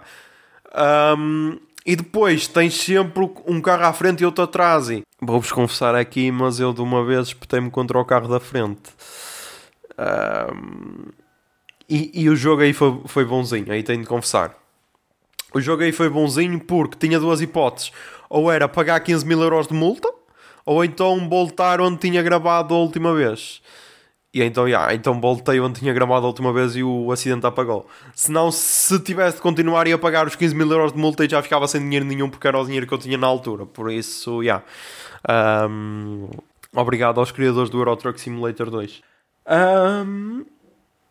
[1.15, 4.89] Um, e depois tens sempre um carro à frente e outro atrás.
[4.89, 8.89] E vou-vos confessar aqui, mas eu de uma vez espetei-me contra o carro da frente.
[9.97, 11.11] Um,
[11.89, 14.55] e, e, o jogo aí foi, foi bonzinho, aí tenho de confessar.
[15.53, 17.91] O jogo aí foi bonzinho porque tinha duas hipóteses.
[18.29, 20.09] Ou era pagar 15 mil euros de multa,
[20.65, 23.61] ou então voltar onde tinha gravado a última vez.
[24.33, 27.85] E então, yeah, então voltei onde tinha gravado a última vez e o acidente apagou.
[28.15, 31.39] Senão, se tivesse de continuar e a pagar os 15 mil euros de multa, já
[31.43, 33.67] ficava sem dinheiro nenhum porque era o dinheiro que eu tinha na altura.
[33.67, 34.63] Por isso, yeah.
[35.69, 36.29] Um,
[36.75, 39.03] obrigado aos criadores do Euro Truck Simulator 2.
[39.47, 40.45] Um,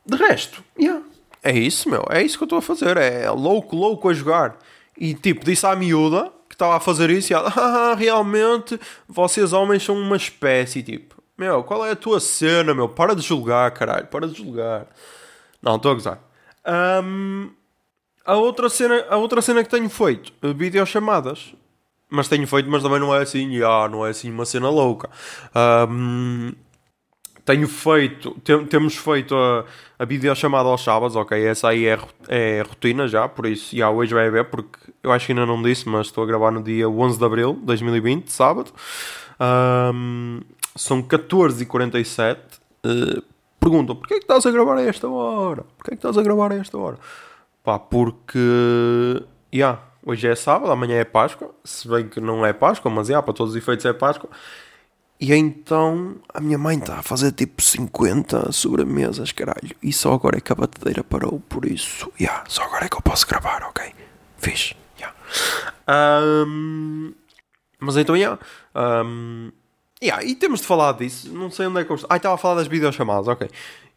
[0.04, 1.00] de resto, yeah.
[1.44, 2.04] é isso, meu.
[2.11, 2.96] É isso que eu estou a fazer.
[2.96, 4.58] É louco, louco a jogar.
[4.98, 9.52] E tipo, disse à miúda que estava a fazer isso e ela, ah, realmente vocês
[9.52, 11.21] homens são uma espécie, tipo.
[11.42, 12.88] Meu, qual é a tua cena, meu?
[12.88, 14.07] Para de julgar, caralho.
[14.07, 14.87] Para de julgar.
[15.61, 16.20] Não, estou a gozar.
[17.05, 17.50] Um,
[18.24, 21.52] a, outra cena, a outra cena que tenho feito, videochamadas.
[22.09, 25.11] Mas tenho feito, mas também não é assim, ah, não é assim uma cena louca.
[25.90, 26.52] Um,
[27.44, 29.64] tenho feito, tem, temos feito a,
[29.98, 31.44] a videochamada aos sábados, ok?
[31.44, 35.26] Essa aí é, é rotina já, por isso, já hoje vai haver, porque eu acho
[35.26, 38.28] que ainda não disse, mas estou a gravar no dia 11 de abril de 2020,
[38.28, 38.72] sábado.
[39.40, 40.40] Um,
[40.76, 42.38] são 14h47.
[42.85, 43.22] Uh,
[43.61, 45.64] perguntam, porquê é que estás a gravar a esta hora?
[45.76, 46.98] Porquê é que estás a gravar a esta hora?
[47.62, 49.24] Pá, porque...
[49.54, 51.50] Yeah, hoje é sábado, amanhã é Páscoa.
[51.64, 54.30] Se bem que não é Páscoa, mas yeah, para todos os efeitos é Páscoa.
[55.22, 59.70] E então a minha mãe está a fazer tipo 50 sobremesas, caralho.
[59.80, 62.96] E só agora é que a batedeira parou, por isso, yeah, só agora é que
[62.96, 63.94] eu posso gravar, ok?
[64.38, 65.16] Fiz, yeah.
[65.88, 67.14] Um,
[67.78, 68.37] mas então, yeah,
[68.74, 69.52] um,
[70.02, 71.32] Yeah, e temos de falar disso.
[71.32, 72.08] Não sei onde é que eu estou.
[72.10, 73.48] Ah, estava a falar das videochamadas, ok.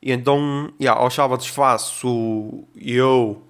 [0.04, 3.42] E então, yeah, aos sábados faço eu,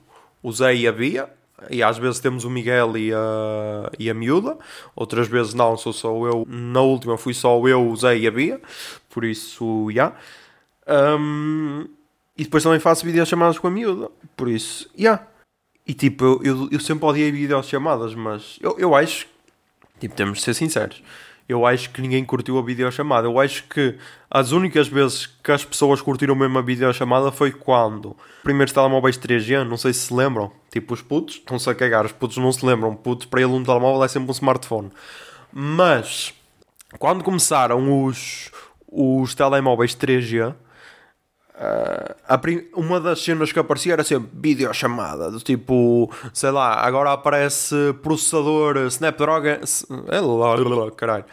[0.41, 1.29] o Zé e a Bia.
[1.69, 4.57] E às vezes temos o Miguel e a, e a miúda.
[4.95, 6.45] Outras vezes não, sou só eu.
[6.47, 8.61] Na última fui só eu, o Zé e a Bia.
[9.09, 10.13] Por isso, já.
[10.87, 11.17] Yeah.
[11.19, 11.89] Um,
[12.37, 14.09] e depois também faço videochamadas com a miúda.
[14.37, 15.01] Por isso, já.
[15.03, 15.27] Yeah.
[15.85, 19.27] E tipo, eu, eu, eu sempre odiei videochamadas, mas eu, eu acho.
[19.99, 21.01] Tipo, temos de ser sinceros
[21.47, 23.27] eu acho que ninguém curtiu a videochamada.
[23.27, 23.95] Eu acho que
[24.29, 29.63] as únicas vezes que as pessoas curtiram mesmo a videochamada foi quando primeiros telemóveis 3G,
[29.63, 32.65] não sei se se lembram, tipo os putos, estão-se a cagar, os putos não se
[32.65, 34.91] lembram, putos para ele um telemóvel é sempre um smartphone.
[35.51, 36.33] Mas
[36.97, 38.51] quando começaram os,
[38.87, 40.55] os telemóveis 3G,
[41.57, 42.13] Uh,
[42.75, 48.77] uma das cenas que aparecia era sempre videochamada, do tipo, sei lá, agora aparece processador
[48.87, 49.61] Snapdragon.
[50.09, 51.25] É caralho.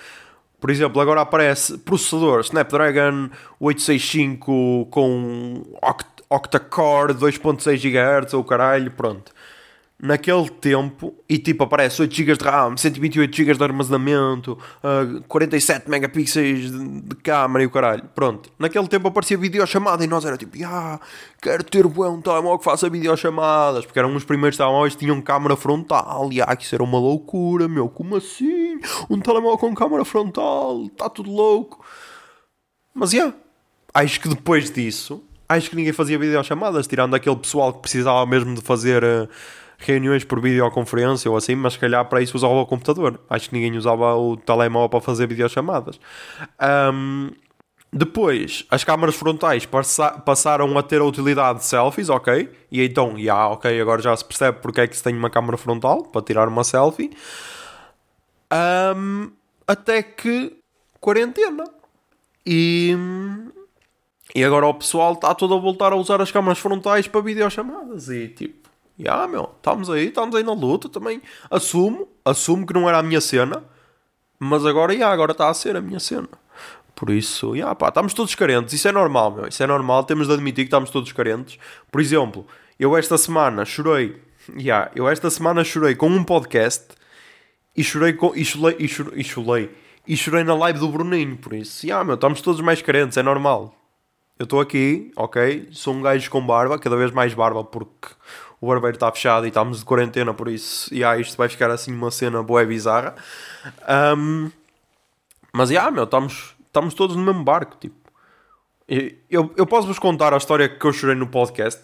[0.61, 5.63] Por exemplo, agora aparece processador Snapdragon 865 com
[6.31, 9.33] octa-core 2.6 GHz ou caralho, pronto
[10.03, 15.89] naquele tempo e tipo aparece 8 GB de RAM, 128 GB de armazenamento, uh, 47
[15.89, 18.03] megapixels de, de câmera e o caralho.
[18.13, 20.99] Pronto, naquele tempo aparecia videochamada e nós era tipo, ah,
[21.41, 25.55] quero ter um telemóvel que faça videochamadas, porque eram os primeiros telemóveis que tinham câmera
[25.55, 28.81] frontal e ah, isso era uma loucura, meu, como assim?
[29.09, 31.85] Um telemóvel com câmera frontal, está tudo louco.
[32.93, 33.33] Mas yeah,
[33.95, 38.57] acho que depois disso, acho que ninguém fazia videochamadas, tirando aquele pessoal que precisava mesmo
[38.57, 39.05] de fazer.
[39.05, 39.29] Uh,
[39.87, 43.21] reuniões por videoconferência ou assim, mas se calhar para isso usava o computador.
[43.29, 45.99] Acho que ninguém usava o telemóvel para fazer videochamadas.
[46.93, 47.31] Um,
[47.93, 52.51] depois, as câmaras frontais passa passaram a ter a utilidade de selfies, ok?
[52.71, 55.29] E então, já, yeah, ok, agora já se percebe porque é que se tem uma
[55.29, 57.11] câmara frontal para tirar uma selfie.
[58.97, 59.31] Um,
[59.67, 60.57] até que
[61.01, 61.65] quarentena.
[62.47, 62.97] E,
[64.35, 68.09] e agora o pessoal está todo a voltar a usar as câmaras frontais para videochamadas.
[68.09, 68.62] E tipo,
[69.09, 71.21] ah, meu, estamos aí, estamos aí na luta também.
[71.51, 73.65] Assumo, assumo que não era a minha cena,
[74.39, 76.29] mas agora, yeah, agora está a ser a minha cena.
[76.95, 78.75] Por isso, yeah, pá, estamos todos carentes.
[78.75, 79.49] Isso é normal, meu.
[79.49, 80.05] Isso é normal.
[80.05, 81.59] Temos de admitir que estamos todos carentes.
[81.91, 82.47] Por exemplo,
[82.79, 84.21] eu esta semana chorei.
[84.57, 86.89] Yeah, eu esta semana chorei com um podcast
[87.77, 88.33] e chorei com.
[88.35, 89.71] E chorei, e chorei, e chorei,
[90.07, 91.37] e chorei na live do Bruninho.
[91.37, 93.17] Por isso, yeah, meu, estamos todos mais carentes.
[93.17, 93.75] É normal.
[94.39, 95.69] Eu estou aqui, ok?
[95.71, 98.09] Sou um gajo com barba, cada vez mais barba, porque
[98.63, 101.93] o barbeiro está fechado e estamos de quarentena, por isso, yeah, isto vai ficar assim
[101.93, 103.17] uma cena boa e bizarra.
[104.17, 104.53] Um,
[105.53, 107.97] mas, yeah, meu, estamos, estamos todos no mesmo barco, tipo.
[109.29, 111.83] Eu, eu posso-vos contar a história que eu chorei no podcast.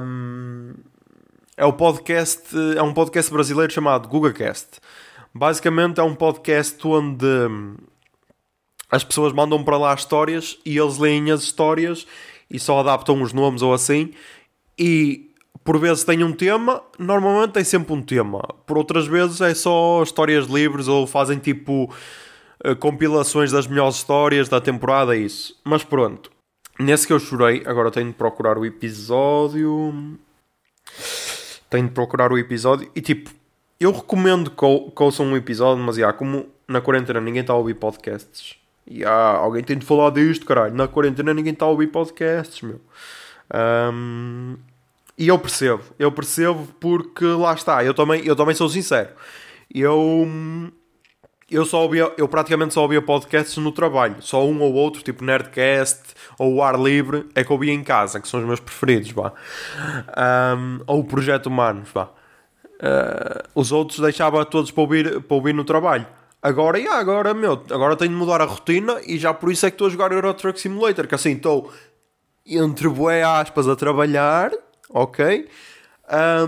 [0.00, 0.72] Um,
[1.58, 4.80] é o podcast, é um podcast brasileiro chamado GugaCast.
[5.34, 7.26] Basicamente é um podcast onde
[8.90, 12.06] as pessoas mandam para lá histórias e eles leem as histórias
[12.48, 14.14] e só adaptam os nomes ou assim.
[14.78, 15.31] E
[15.64, 18.40] por vezes tem um tema, normalmente tem sempre um tema.
[18.66, 21.92] Por outras vezes é só histórias livres ou fazem tipo
[22.64, 25.58] eh, compilações das melhores histórias da temporada, é isso.
[25.64, 26.30] Mas pronto.
[26.78, 30.18] Nesse que eu chorei, agora tenho de procurar o episódio.
[31.70, 33.30] Tenho de procurar o episódio e tipo,
[33.78, 37.74] eu recomendo que, ouçam um episódio, mas já, como na quarentena ninguém está a ouvir
[37.74, 38.56] podcasts.
[39.06, 40.74] Há, alguém tem de falar disto, caralho.
[40.74, 42.80] Na quarentena ninguém está a ouvir podcasts, meu.
[43.54, 44.56] Um,
[45.16, 49.10] e eu percebo, eu percebo porque lá está, eu também, eu também sou sincero.
[49.74, 50.26] Eu,
[51.50, 55.24] eu só ouvia, eu praticamente só ouvia podcasts no trabalho, só um ou outro, tipo
[55.24, 58.60] Nerdcast ou o Ar Livre, é que eu ouvia em casa, que são os meus
[58.60, 59.32] preferidos, vá.
[60.56, 62.04] Um, ou o Projeto Humanos, vá.
[62.04, 66.06] Uh, os outros deixava todos para ouvir, para ouvir no trabalho.
[66.42, 69.70] Agora, yeah, agora, meu, agora tenho de mudar a rotina e já por isso é
[69.70, 71.70] que estou a jogar Euro Truck Simulator, que assim estou
[72.44, 74.50] entre boé aspas a trabalhar
[74.92, 75.48] ok?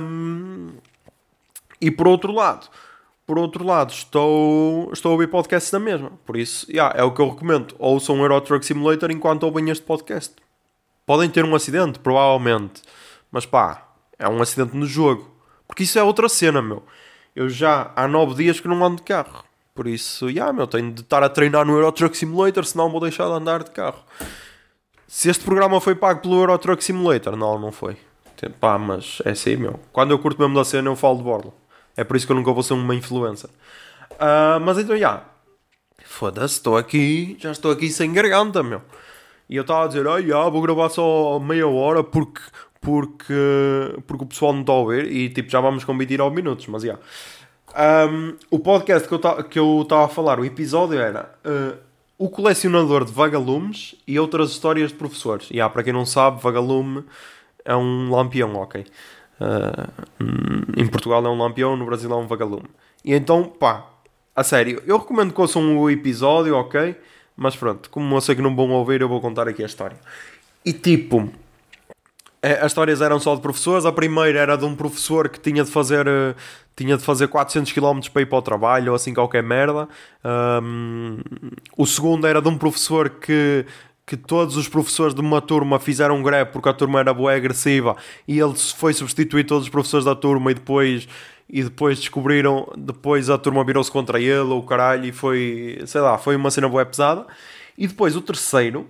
[0.01, 0.71] Um,
[1.81, 2.69] e por outro lado,
[3.27, 6.13] por outro lado, estou, estou a ouvir podcasts da mesma.
[6.27, 7.75] Por isso, yeah, é o que eu recomendo.
[7.79, 10.35] Ouçam um Euro Truck Simulator enquanto ouvem este podcast.
[11.07, 12.83] Podem ter um acidente, provavelmente.
[13.31, 15.31] Mas pá, é um acidente no jogo.
[15.67, 16.83] Porque isso é outra cena, meu.
[17.35, 19.43] Eu já há nove dias que não ando de carro.
[19.75, 23.01] Por isso, yeah, meu, tenho de estar a treinar no Euro Truck Simulator, senão vou
[23.01, 24.05] deixar de andar de carro.
[25.09, 27.97] Se este programa foi pago pelo Euro Truck Simulator, não, não foi.
[28.49, 29.81] Pá, mas é assim, meu.
[29.93, 31.53] Quando eu curto mesmo da cena, eu falo de borla.
[31.97, 33.51] É por isso que eu nunca vou ser uma influencer.
[34.13, 34.97] Uh, mas então, já.
[34.97, 35.25] Yeah.
[36.05, 38.83] Foda-se, estou aqui, já estou aqui sem garganta, meu.
[39.49, 42.41] E eu estava a dizer, ah, yeah, vou gravar só meia hora porque,
[42.81, 43.35] porque,
[44.07, 45.11] porque o pessoal não está a ouvir.
[45.11, 46.89] E tipo, já vamos com 29 minutos, mas já.
[46.89, 47.03] Yeah.
[47.77, 49.09] Um, o podcast
[49.49, 51.77] que eu estava a falar, o episódio era uh,
[52.17, 55.49] O Colecionador de Vagalumes e Outras Histórias de Professores.
[55.51, 57.05] E yeah, para quem não sabe, Vagalume
[57.65, 58.85] é um lampião, ok?
[59.41, 62.69] Uh, em Portugal é um lampião, no Brasil é um vagalume.
[63.05, 63.87] E então, pá,
[64.35, 66.97] a sério, eu recomendo que ouçam o episódio, ok?
[67.37, 69.97] Mas pronto, como eu sei que não vão ouvir, eu vou contar aqui a história.
[70.65, 71.31] E tipo,
[72.45, 73.87] é, as histórias eram só de professores.
[73.87, 76.35] A primeira era de um professor que tinha de fazer, uh,
[76.77, 79.89] tinha de fazer 400 km para ir para o trabalho, ou assim qualquer merda.
[80.63, 81.21] Um,
[81.77, 83.65] o segundo era de um professor que
[84.07, 87.97] que todos os professores de uma turma fizeram greve porque a turma era boa agressiva
[88.29, 91.09] e ele foi substituir todos os professores da turma e depois
[91.49, 96.17] e depois descobriram, depois a turma virou-se contra ele, o caralho, e foi, sei lá,
[96.17, 97.27] foi uma cena boa pesada.
[97.77, 98.89] E depois o terceiro,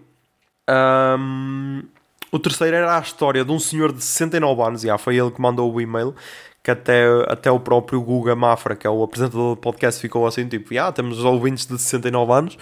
[1.18, 1.82] um,
[2.30, 5.40] o terceiro era a história de um senhor de 69 anos, já foi ele que
[5.40, 6.14] mandou o e-mail,
[6.62, 10.46] que até, até o próprio Guga Mafra, que é o apresentador do podcast, ficou assim,
[10.48, 12.58] tipo, já, temos ouvintes de 69 anos.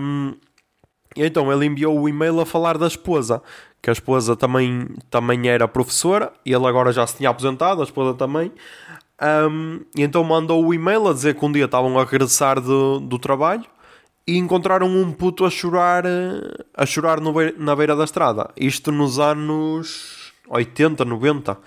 [0.00, 0.34] Um,
[1.16, 3.42] e então ele enviou o e-mail a falar da esposa,
[3.82, 7.84] que a esposa também, também era professora, e ele agora já se tinha aposentado, a
[7.84, 8.52] esposa também.
[9.50, 12.98] Um, e então mandou o e-mail a dizer que um dia estavam a regressar do,
[12.98, 13.64] do trabalho
[14.26, 16.04] e encontraram um puto a chorar,
[16.74, 18.50] a chorar no, na beira da estrada.
[18.56, 21.58] Isto nos anos 80, 90.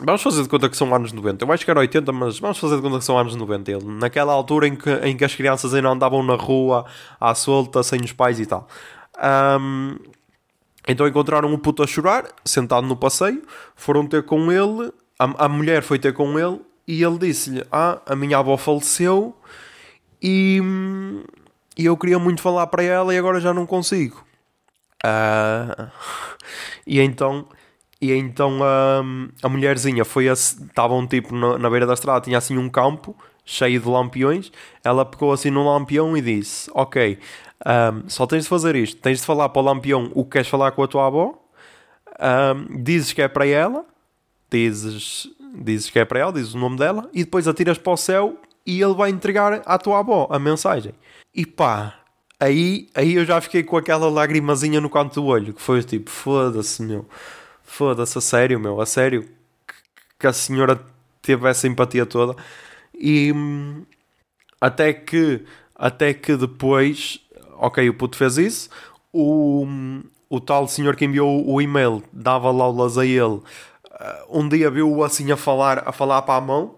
[0.00, 1.44] Vamos fazer de conta que são anos 90.
[1.44, 3.70] Eu acho que era 80, mas vamos fazer de conta que são anos 90.
[3.70, 6.84] Ele, naquela altura em que, em que as crianças ainda andavam na rua
[7.20, 8.68] à solta, sem os pais e tal.
[9.60, 9.96] Um,
[10.86, 13.42] então encontraram um puto a chorar, sentado no passeio.
[13.74, 14.92] Foram ter com ele.
[15.18, 19.34] A, a mulher foi ter com ele e ele disse-lhe: Ah, a minha avó faleceu
[20.22, 20.60] e,
[21.76, 24.24] e eu queria muito falar para ela e agora já não consigo.
[25.04, 25.90] Uh,
[26.86, 27.46] e então
[28.00, 32.58] e então um, a mulherzinha foi estavam tipo na, na, beira da estrada, tinha assim
[32.58, 34.50] um campo cheio de lampiões.
[34.82, 37.18] Ela pegou assim no lampião e disse: Ok,
[37.64, 40.48] um, só tens de fazer isto, tens de falar para o lampião o que queres
[40.48, 41.38] falar com a tua avó,
[42.20, 43.84] um, dizes que é para ela,
[44.50, 47.96] dizes, dizes que é para ela, dizes o nome dela, e depois atiras para o
[47.96, 50.94] céu e ele vai entregar à tua avó a mensagem.
[51.34, 51.94] E pá,
[52.40, 56.10] aí, aí eu já fiquei com aquela lagrimazinha no canto do olho, que foi tipo,
[56.10, 57.06] foda-se, meu
[57.74, 59.28] foda-se, a sério, meu, a sério,
[60.18, 60.80] que a senhora
[61.20, 62.36] teve essa empatia toda.
[62.94, 63.32] E
[64.60, 67.20] até que, até que depois,
[67.54, 68.70] ok, o puto fez isso,
[69.12, 69.66] o,
[70.30, 73.40] o tal senhor que enviou o e-mail dava aulas a ele.
[73.90, 76.76] Eh, um dia viu-o assim a falar, a falar para a mão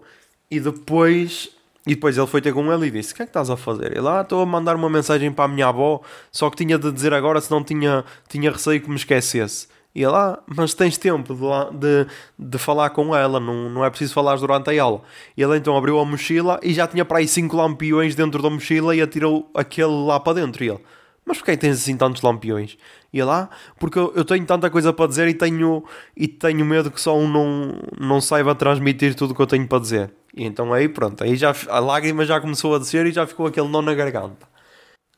[0.49, 1.49] e depois
[1.85, 3.55] e depois ele foi ter com ele e disse: O que é que estás a
[3.55, 3.95] fazer?
[3.97, 6.91] Ele, ah, estou a mandar uma mensagem para a minha avó, só que tinha de
[6.91, 9.67] dizer agora, senão tinha, tinha receio que me esquecesse.
[10.03, 12.05] Ele, ah, mas tens tempo de, lá- de,
[12.37, 15.01] de falar com ela, não, não é preciso falar durante a aula.
[15.35, 18.95] Ele então abriu a mochila e já tinha para aí 5 lampiões dentro da mochila
[18.95, 20.63] e atirou aquele lá para dentro.
[20.63, 20.79] E ele,
[21.25, 22.77] mas porquê é tens assim tantos lampiões?
[23.11, 25.83] E ele, ah, porque eu, eu tenho tanta coisa para dizer e tenho,
[26.15, 29.67] e tenho medo que só um não, não saiba transmitir tudo o que eu tenho
[29.67, 30.11] para dizer.
[30.35, 33.47] E então aí pronto, aí já, a lágrima já começou a descer e já ficou
[33.47, 34.47] aquele nó na garganta.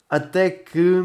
[0.10, 1.04] Até que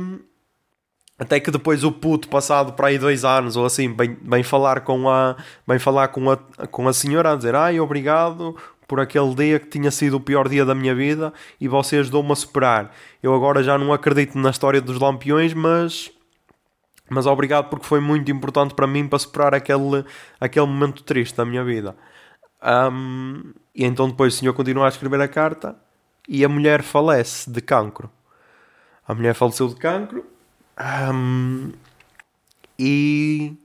[1.25, 4.81] até que depois o puto, passado para aí dois anos ou assim, vem, vem falar,
[4.81, 6.37] com a, vem falar com, a,
[6.71, 8.55] com a senhora a dizer: Ai, obrigado
[8.87, 12.31] por aquele dia que tinha sido o pior dia da minha vida e você ajudou-me
[12.33, 12.95] a superar.
[13.23, 16.11] Eu agora já não acredito na história dos lampiões, mas.
[17.09, 20.05] Mas obrigado porque foi muito importante para mim para superar aquele,
[20.41, 21.95] aquele momento triste da minha vida.
[22.63, 25.77] Ahm, e então depois o senhor continua a escrever a carta
[26.27, 28.11] e a mulher falece de cancro.
[29.07, 30.34] A mulher faleceu de cancro
[30.77, 31.73] Ahm,
[32.79, 33.57] e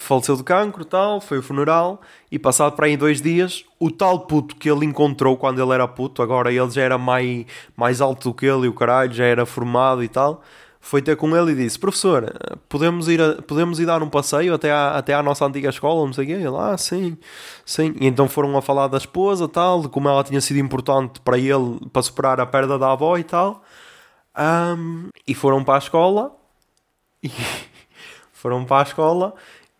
[0.00, 4.20] faleceu de cancro, tal, foi o funeral e passado para aí dois dias, o tal
[4.26, 7.46] puto que ele encontrou quando ele era puto, agora ele já era mais,
[7.76, 10.42] mais alto do que ele e o caralho, já era formado e tal,
[10.80, 12.32] foi ter com ele e disse, professor,
[12.68, 16.04] podemos ir, a- podemos ir dar um passeio até à, até à nossa antiga escola,
[16.06, 16.32] não sei o quê?
[16.34, 17.16] Ele, ah, sim,
[17.64, 17.94] sim.
[18.00, 21.38] E então foram a falar da esposa, tal, de como ela tinha sido importante para
[21.38, 23.62] ele, para superar a perda da avó e tal.
[24.34, 26.32] Ahm, e foram para a escola
[27.26, 27.30] e
[28.32, 29.34] foram para a escola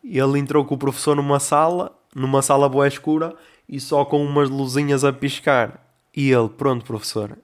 [0.04, 3.34] ele entrou com o professor numa sala, numa sala boa escura
[3.68, 5.80] e só com umas luzinhas a piscar.
[6.14, 7.38] E ele, pronto, professor,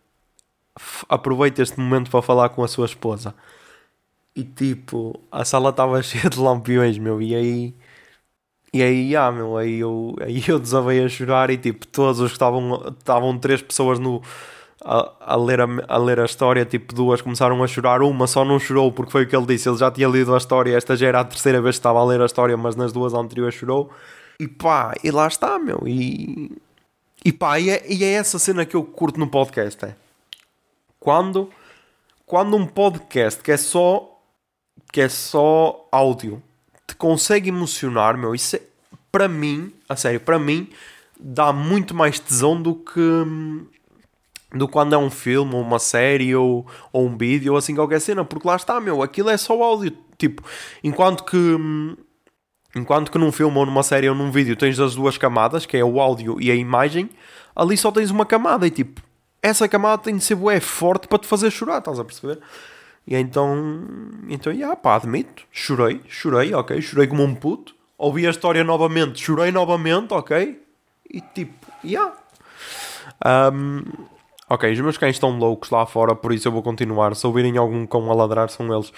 [1.08, 3.34] aproveita este momento para falar com a sua esposa.
[4.34, 7.74] E tipo, a sala estava cheia de lampiões, meu, e aí.
[8.72, 12.30] E aí, ah, meu, aí eu, aí eu desabei a chorar e tipo, todos os
[12.30, 14.22] que estavam, estavam três pessoas no,
[14.84, 18.44] a, a, ler a, a ler a história, tipo, duas começaram a chorar, uma só
[18.44, 20.96] não chorou porque foi o que ele disse, ele já tinha lido a história, esta
[20.96, 23.54] já era a terceira vez que estava a ler a história, mas nas duas anteriores
[23.54, 23.90] chorou.
[24.38, 26.56] E pá, e lá está, meu, e...
[27.24, 29.96] E pá, e é, e é essa cena que eu curto no podcast, é...
[31.00, 31.50] Quando,
[32.24, 34.14] quando um podcast que é só
[34.92, 36.42] que é só áudio
[36.86, 38.62] te consegue emocionar, meu, isso é,
[39.12, 40.68] para mim, a sério, para mim,
[41.18, 43.00] dá muito mais tesão do que
[44.52, 48.00] do quando é um filme, ou uma série, ou, ou um vídeo, ou assim qualquer
[48.00, 50.42] cena, porque lá está, meu, aquilo é só áudio, tipo,
[50.82, 51.36] enquanto que
[52.74, 55.76] enquanto que num filme ou numa série ou num vídeo tens as duas camadas, que
[55.76, 57.10] é o áudio e a imagem,
[57.54, 59.02] ali só tens uma camada e tipo,
[59.42, 62.38] essa camada tem de ser bué forte para te fazer chorar, estás a perceber?
[63.06, 63.84] E então,
[64.28, 69.22] então, yeah, pá, admito, chorei, chorei, ok, chorei como um puto, ouvi a história novamente,
[69.22, 70.60] chorei novamente, ok,
[71.10, 72.14] e tipo, yeah.
[73.24, 73.82] Um,
[74.48, 77.14] ok, os meus cães estão loucos lá fora, por isso eu vou continuar.
[77.14, 78.92] Se ouvirem algum cão a ladrar, são eles.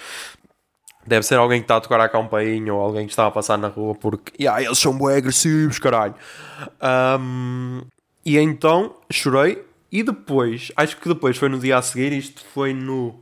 [1.05, 3.57] Deve ser alguém que está a tocar a campainha ou alguém que está a passar
[3.57, 6.13] na rua, porque yeah, eles são bem agressivos, caralho.
[7.19, 7.81] Um,
[8.23, 12.73] e então chorei, e depois, acho que depois foi no dia a seguir, isto foi
[12.73, 13.19] no.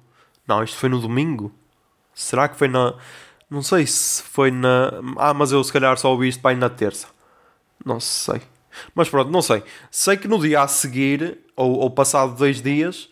[0.47, 1.51] Não, isto foi no domingo.
[2.13, 2.93] Será que foi na.
[3.49, 4.91] Não sei se foi na.
[5.17, 7.07] Ah, mas eu se calhar só ouvi isto para ir na terça.
[7.83, 8.41] Não sei.
[8.93, 9.63] Mas pronto, não sei.
[9.89, 13.09] Sei que no dia a seguir, ou, ou passado dois dias,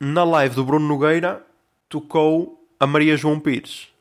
[0.00, 1.44] na live do Bruno Nogueira,
[1.88, 3.91] tocou a Maria João Pires.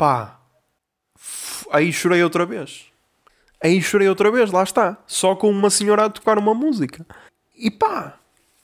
[0.00, 0.40] Pá,
[1.70, 2.86] aí chorei outra vez.
[3.62, 4.96] Aí chorei outra vez, lá está.
[5.06, 7.06] Só com uma senhora a tocar uma música.
[7.54, 8.18] E pá,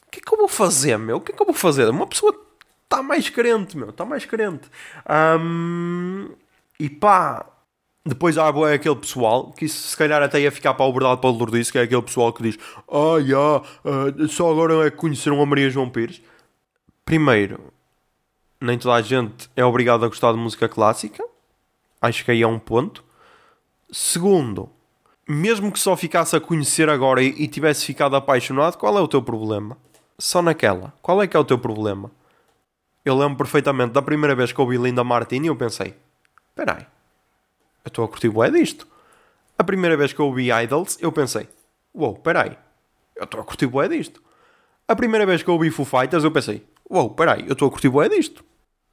[0.06, 1.18] o que é que eu vou fazer, meu?
[1.18, 1.90] O que é que eu vou fazer?
[1.90, 2.34] Uma pessoa
[2.84, 4.70] está mais carente, meu, está mais carente.
[5.04, 6.30] Ahm,
[6.80, 7.44] e pá,
[8.06, 11.20] depois há bué aquele pessoal que isso se calhar até ia ficar para o verdade
[11.20, 12.58] para o Lourdes, que é aquele pessoal que diz:
[12.88, 13.36] Ah, já,
[13.84, 16.22] ah, só agora é que conheceram a Maria João Pires.
[17.04, 17.75] Primeiro,
[18.60, 21.24] nem toda a gente é obrigado a gostar de música clássica.
[22.00, 23.04] Acho que aí é um ponto.
[23.90, 24.70] Segundo,
[25.28, 29.08] mesmo que só ficasse a conhecer agora e, e tivesse ficado apaixonado, qual é o
[29.08, 29.76] teu problema?
[30.18, 30.92] Só naquela.
[31.02, 32.10] Qual é que é o teu problema?
[33.04, 35.94] Eu lembro perfeitamente da primeira vez que ouvi Linda Martini eu pensei:
[36.48, 36.86] espera aí,
[37.84, 38.86] eu estou a curtir bué disto.
[39.58, 41.48] A primeira vez que eu ouvi Idols, eu pensei:
[41.94, 42.58] uou, wow, espera aí,
[43.14, 44.20] eu estou a curtir bué disto.
[44.88, 47.70] A primeira vez que eu ouvi Foo Fighters, eu pensei, uou, peraí, eu estou a
[47.70, 48.44] curtir bué disto.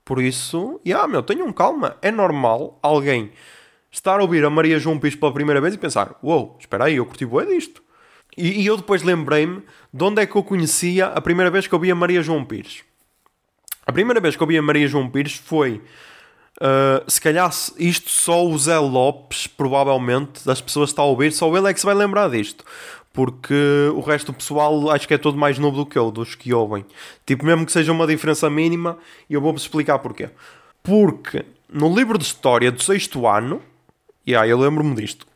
[0.05, 1.97] Por isso, já, yeah, meu, tenham calma.
[2.01, 3.31] É normal alguém
[3.91, 6.95] estar a ouvir a Maria João Pires pela primeira vez e pensar, uou, espera aí,
[6.95, 7.81] eu curti bué disto.
[8.37, 9.63] E, e eu depois lembrei-me
[9.93, 12.43] de onde é que eu conhecia a primeira vez que eu vi a Maria João
[12.43, 12.83] Pires.
[13.85, 15.81] A primeira vez que eu vi a Maria João Pires foi
[16.61, 21.31] Uh, se calhar isto só o Zé Lopes, provavelmente, das pessoas que está a ouvir,
[21.31, 22.63] só ele é que se vai lembrar disto.
[23.13, 23.53] Porque
[23.95, 26.53] o resto do pessoal acho que é todo mais novo do que eu, dos que
[26.53, 26.83] ouvem.
[27.25, 28.97] Tipo, mesmo que seja uma diferença mínima,
[29.29, 30.29] e eu vou-vos explicar porquê.
[30.81, 33.61] Porque no livro de história do sexto ano,
[34.25, 35.27] e yeah, eu lembro-me disto.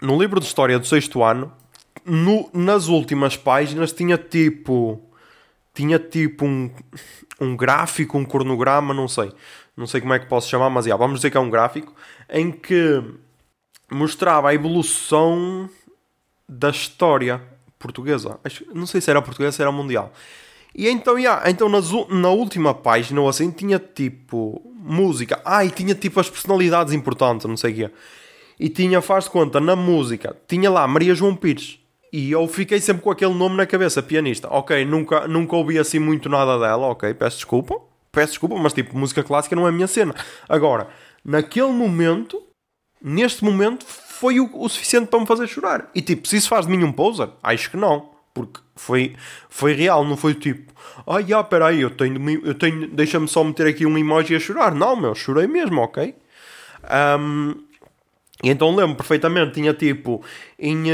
[0.00, 1.52] No livro de história do sexto ano,
[2.04, 5.02] no, nas últimas páginas tinha tipo.
[5.74, 6.70] Tinha tipo um,
[7.40, 9.32] um gráfico, um cronograma, não sei
[9.76, 11.92] não sei como é que posso chamar, mas yeah, vamos dizer que é um gráfico
[12.30, 13.02] em que
[13.90, 15.68] mostrava a evolução
[16.48, 17.40] da história
[17.78, 18.38] portuguesa.
[18.74, 20.12] Não sei se era portuguesa, se era mundial.
[20.74, 25.40] E então, yeah, então nas, na última página ou assim tinha tipo música.
[25.44, 27.90] Ah, e tinha tipo as personalidades importantes, não sei o quê.
[28.58, 31.78] E tinha, faz conta, na música, tinha lá Maria João Pires.
[32.12, 34.48] E eu fiquei sempre com aquele nome na cabeça, pianista.
[34.48, 37.80] Ok, nunca, nunca ouvi assim muito nada dela, ok, peço desculpa
[38.14, 40.14] peço desculpa, mas tipo, música clássica não é a minha cena.
[40.48, 40.88] Agora,
[41.24, 42.40] naquele momento,
[43.02, 43.84] neste momento,
[44.14, 45.90] foi o, o suficiente para me fazer chorar.
[45.94, 48.10] E tipo, se isso faz de mim um poser, acho que não.
[48.32, 49.14] Porque foi,
[49.48, 50.72] foi real, não foi tipo,
[51.06, 54.74] ah, peraí, eu tenho, eu tenho deixa-me só meter aqui um emoji a chorar.
[54.74, 56.14] Não, meu, chorei mesmo, ok?
[57.20, 57.54] Um,
[58.42, 60.22] e então lembro perfeitamente, tinha tipo,
[60.58, 60.86] em,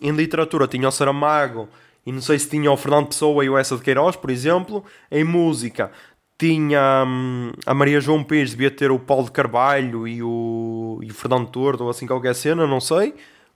[0.00, 1.68] em literatura tinha o Saramago,
[2.06, 4.84] e não sei se tinha o Fernando Pessoa e o Essa de Queiroz, por exemplo.
[5.10, 5.90] Em música
[6.38, 11.10] tinha hum, a Maria João Pires, devia ter o Paulo de Carvalho e o, e
[11.10, 13.14] o Fernando Tordo, ou assim qualquer cena, não sei.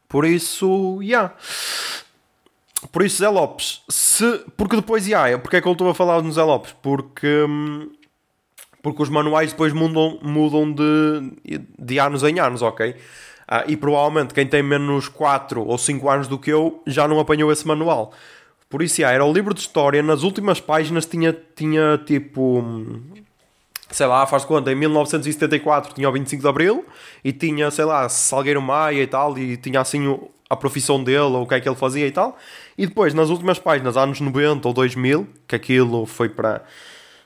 [0.09, 1.07] Por isso, já.
[1.07, 1.35] Yeah.
[2.91, 3.83] Por isso, Zé Lopes.
[3.89, 6.75] Se, porque depois, já, yeah, porque é que eu estou a falar no Zé Lopes?
[6.83, 7.91] Porque, hum,
[8.83, 12.97] porque os manuais depois mudam, mudam de, de anos em anos, ok?
[13.47, 17.19] Ah, e provavelmente quem tem menos 4 ou 5 anos do que eu já não
[17.19, 18.13] apanhou esse manual.
[18.71, 22.65] Por isso, era o livro de história, nas últimas páginas tinha, tinha tipo.
[23.91, 26.87] Sei lá, faz conta, em 1974 tinha o 25 de Abril
[27.25, 30.17] e tinha, sei lá, Salgueiro Maia e tal, e tinha assim
[30.49, 32.39] a profissão dele, ou o que é que ele fazia e tal.
[32.79, 36.63] E depois, nas últimas páginas, anos 90 ou 2000, que aquilo foi para.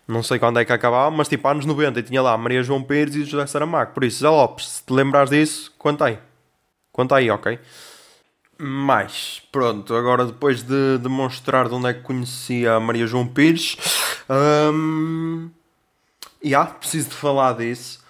[0.09, 2.82] Não sei quando é que acabava, mas tipo, anos 90 e tinha lá Maria João
[2.82, 3.92] Pires e José Saramago.
[3.92, 6.18] Por isso, Zé Lopes, se te lembrares disso, conta aí.
[6.90, 7.59] Conta aí, ok?
[8.59, 13.77] Mas, pronto, agora depois de demonstrar de onde é que conhecia a Maria João Pires,
[14.73, 15.51] um,
[16.45, 18.01] yeah, preciso de falar disso,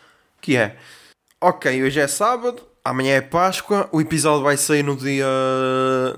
[0.41, 0.77] que é,
[1.41, 5.27] ok, hoje é sábado, amanhã é Páscoa, o episódio vai sair no dia,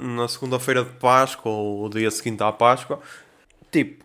[0.00, 3.00] na segunda-feira de Páscoa, ou o dia seguinte à Páscoa,
[3.70, 4.04] tipo,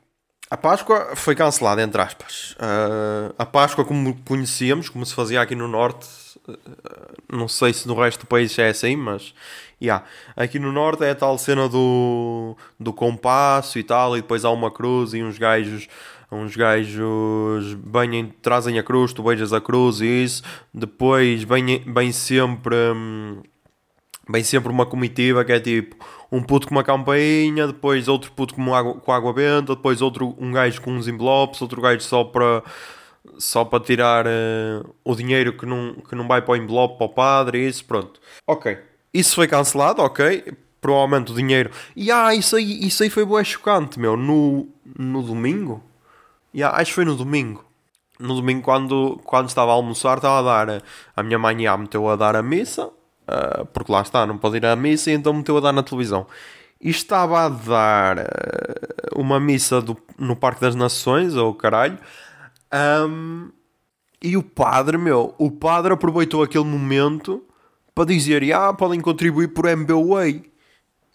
[0.51, 2.57] a Páscoa foi cancelada, entre aspas.
[2.59, 6.05] Uh, a Páscoa, como conhecíamos, como se fazia aqui no Norte,
[6.45, 6.57] uh,
[7.31, 9.33] não sei se no resto do país é assim, mas
[9.81, 10.05] Yeah.
[10.35, 14.51] Aqui no norte é a tal cena do, do compasso e tal, e depois há
[14.51, 15.87] uma cruz e uns gajos,
[16.31, 20.43] uns gajos bem, trazem a cruz, tu beijas a cruz e isso.
[20.73, 22.75] Depois vem, vem sempre.
[24.29, 25.95] Vem sempre uma comitiva que é tipo
[26.31, 30.35] um puto com uma campainha, depois outro puto com água, com água benta, depois outro
[30.39, 32.63] um gajo com uns envelopes, outro gajo só para
[33.37, 37.05] só para tirar uh, o dinheiro que não, que não vai para o envelope para
[37.05, 38.19] o padre e isso, pronto.
[38.47, 38.90] Ok.
[39.13, 40.53] Isso foi cancelado, ok.
[40.79, 41.69] Provavelmente o dinheiro.
[41.95, 44.17] E ah, isso aí, isso aí foi bué chocante, meu.
[44.17, 45.83] No, no domingo?
[46.53, 47.63] Yeah, acho que foi no domingo.
[48.19, 50.83] No domingo, quando, quando estava a almoçar, estava a dar.
[51.15, 52.87] A minha mãe já meteu a dar a missa.
[52.87, 56.25] Uh, porque lá está, não pode ir à missa, então meteu a dar na televisão.
[56.79, 58.23] E estava a dar uh,
[59.15, 61.97] uma missa do, no Parque das Nações, ou oh, caralho.
[62.73, 63.49] Um,
[64.21, 67.43] e o padre, meu, o padre aproveitou aquele momento
[67.93, 70.51] para dizer, ah, podem contribuir por MBWay.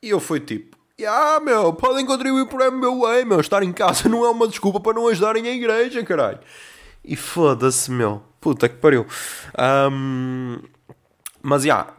[0.03, 4.25] E eu fui tipo, ah, meu, podem contribuir por MBWay, meu, estar em casa não
[4.25, 6.41] é uma desculpa para não ajudarem a igreja, caralho.
[7.05, 9.07] E foda-se, meu, puta que pariu.
[9.91, 10.59] Um,
[11.43, 11.95] mas, já, yeah,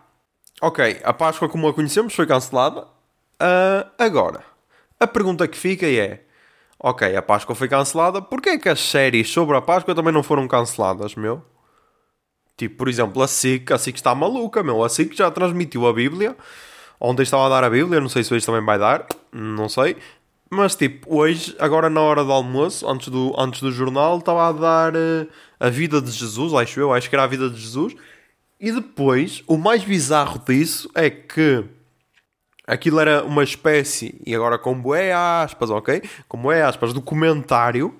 [0.61, 2.81] ok, a Páscoa como a conhecemos foi cancelada.
[3.41, 4.43] Uh, agora,
[4.99, 6.23] a pergunta que fica é,
[6.79, 10.23] ok, a Páscoa foi cancelada, porquê é que as séries sobre a Páscoa também não
[10.23, 11.43] foram canceladas, meu?
[12.57, 14.83] Tipo, por exemplo, a SIC, a SIC está maluca, meu.
[14.83, 16.35] A SIC já transmitiu a Bíblia.
[16.99, 19.97] Ontem estava a dar a Bíblia, não sei se hoje também vai dar, não sei.
[20.49, 24.51] Mas tipo, hoje, agora na hora do almoço, antes do, antes do jornal, estava a
[24.51, 25.27] dar uh,
[25.59, 27.93] a vida de Jesus, acho eu, acho que era a vida de Jesus.
[28.59, 31.63] E depois, o mais bizarro disso é que
[32.65, 36.01] aquilo era uma espécie, e agora com bué aspas, ok?
[36.27, 37.93] Com bué aspas, documentário,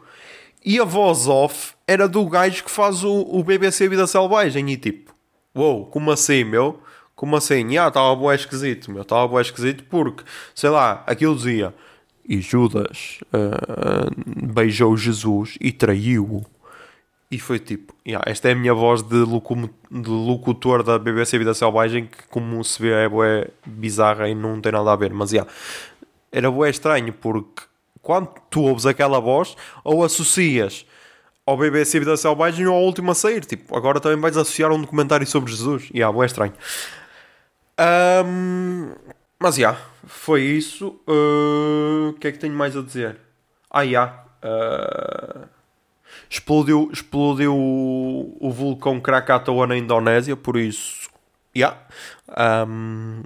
[0.65, 4.77] e a voz off era do gajo que faz o, o BBC Vida Selvagem, e
[4.77, 5.15] tipo,
[5.55, 6.81] uou, wow, como assim, meu?
[7.15, 7.77] Como assim?
[7.77, 10.23] Ah, estava bué esquisito, meu, estava bué esquisito porque,
[10.53, 11.73] sei lá, aquilo dizia,
[12.27, 16.45] e Judas uh, beijou Jesus e traiu-o.
[17.29, 21.53] E foi tipo, yeah, esta é a minha voz de, de, locutor da BBC Vida
[21.53, 25.31] Selvagem, que como se vê é bué bizarra e não tem nada a ver, mas
[25.33, 25.49] yeah,
[26.31, 27.63] era bué estranho porque
[28.01, 30.85] quando tu ouves aquela voz, ou associas
[31.47, 34.81] ao BBC Vida Selvagem ou ao último a sair, tipo, agora também vais associar um
[34.81, 36.53] documentário sobre Jesus, e yeah, bué estranho.
[37.79, 38.91] Um,
[39.39, 40.99] mas já, yeah, foi isso.
[41.07, 43.17] Uh, o que é que tenho mais a dizer?
[43.71, 43.89] Ah, já.
[43.89, 45.47] Yeah, uh,
[46.29, 51.09] explodiu, explodiu o, o vulcão Krakatoa na Indonésia, por isso,
[51.55, 51.79] yeah.
[52.67, 53.23] um,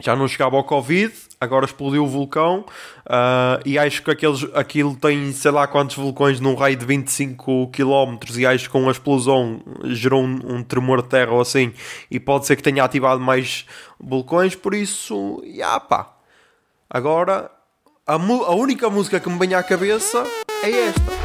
[0.00, 2.64] já não chegava ao Covid, agora explodiu o vulcão
[3.06, 7.70] uh, e acho que aqueles, aquilo tem sei lá quantos vulcões num raio de 25
[7.70, 11.72] km e acho que com a explosão gerou um, um, tremor de terra ou assim
[12.10, 13.66] e pode ser que tenha ativado mais
[13.98, 16.14] vulcões, por isso, yeah, pá.
[16.88, 17.50] Agora,
[18.06, 20.24] a, a única música que me vem à cabeça
[20.62, 21.15] é esta.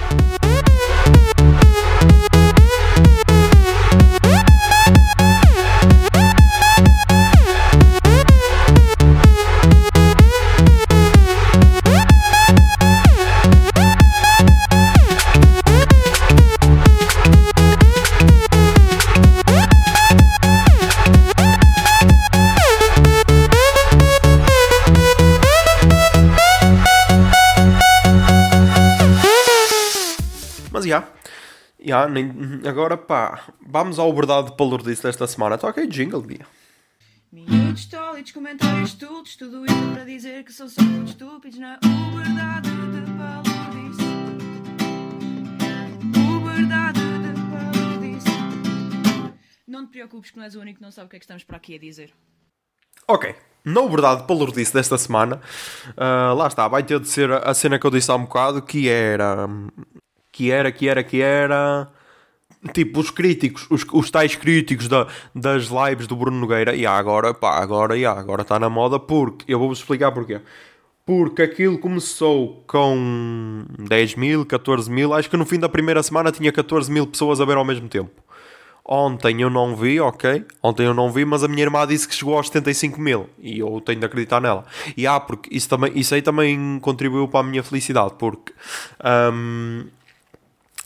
[31.83, 35.57] Yeah, nem, agora pá, vamos ao verdade palurdice desta semana.
[35.57, 36.45] Toca aí jingle, Bia.
[37.31, 41.79] Minutos tólitos, comentários estúpidos, tudo isso para dizer que são só muito estúpidos na
[42.13, 44.03] verdade de palurdice.
[46.45, 48.29] verdade de palurdice.
[49.67, 51.25] Não te preocupes que não és o único que não sabe o que é que
[51.25, 52.13] estamos para aqui a dizer.
[53.07, 53.33] Ok.
[53.65, 55.39] Na verdade, palurdice desta semana,
[55.91, 58.61] uh, lá está, vai ter de ser a cena que eu disse há um bocado,
[58.61, 59.47] que era
[60.31, 61.87] que era, que era, que era.
[62.73, 67.33] Tipo, os críticos, os, os tais críticos da, das lives do Bruno Nogueira, e agora,
[67.33, 70.39] pá, agora, yeah, agora está na moda porque, eu vou-vos explicar porquê.
[71.03, 76.31] Porque aquilo começou com 10 mil, 14 mil, acho que no fim da primeira semana
[76.31, 78.21] tinha 14 mil pessoas a ver ao mesmo tempo.
[78.85, 80.43] Ontem eu não vi, ok?
[80.61, 83.59] Ontem eu não vi, mas a minha irmã disse que chegou aos 75 mil e
[83.59, 84.65] eu tenho de acreditar nela.
[84.97, 88.53] E ah, porque isso, também, isso aí também contribuiu para a minha felicidade, porque
[89.33, 89.85] um,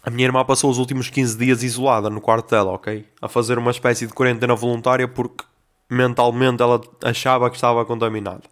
[0.06, 3.03] a minha irmã passou os últimos 15 dias isolada no quarto dela, ok?
[3.20, 5.43] A fazer uma espécie de quarentena voluntária porque
[5.89, 8.43] mentalmente ela achava que estava contaminada.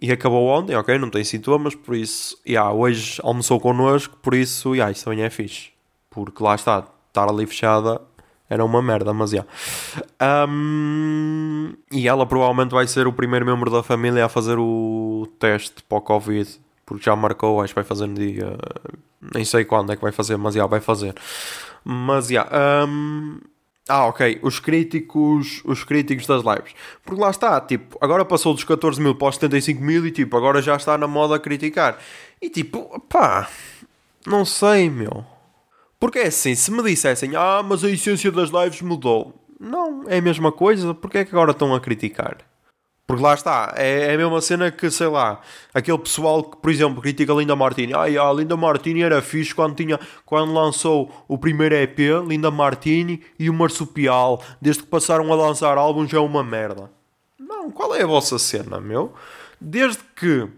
[0.00, 0.96] E acabou ontem, ok?
[0.98, 5.30] Não tem sintomas, por isso, yeah, hoje almoçou connosco, por isso, yeah, isso também é
[5.30, 5.70] fixe.
[6.08, 8.00] Porque lá está, estar ali fechada
[8.48, 9.32] era uma merda, mas.
[9.32, 9.50] Yeah.
[10.48, 15.82] Um, e ela provavelmente vai ser o primeiro membro da família a fazer o teste
[15.82, 16.48] para o Covid,
[16.86, 18.56] porque já marcou, acho que vai fazer no dia
[19.34, 21.14] nem sei quando é que vai fazer, mas já vai fazer.
[21.84, 22.48] Mas já.
[22.88, 23.38] Um...
[23.88, 24.38] Ah, ok.
[24.42, 26.72] Os críticos, os críticos das lives.
[27.04, 30.36] Porque lá está, tipo, agora passou dos 14 mil para os 75 mil e tipo,
[30.36, 31.98] agora já está na moda criticar.
[32.40, 33.48] E tipo, pá,
[34.26, 35.24] não sei, meu.
[35.98, 39.34] Porque é assim, se me dissessem, ah, mas a essência das lives mudou.
[39.58, 42.38] Não, é a mesma coisa, porque é que agora estão a criticar?
[43.06, 45.40] Porque lá está, é, é a mesma cena que, sei lá,
[45.74, 47.92] aquele pessoal que, por exemplo, critica a Linda Martini.
[47.92, 53.22] Ai, a Linda Martini era fixe quando, tinha, quando lançou o primeiro EP, Linda Martini
[53.38, 54.42] e o Marsupial.
[54.60, 56.90] Desde que passaram a lançar álbuns é uma merda.
[57.38, 59.12] Não, qual é a vossa cena, meu?
[59.60, 60.48] Desde que,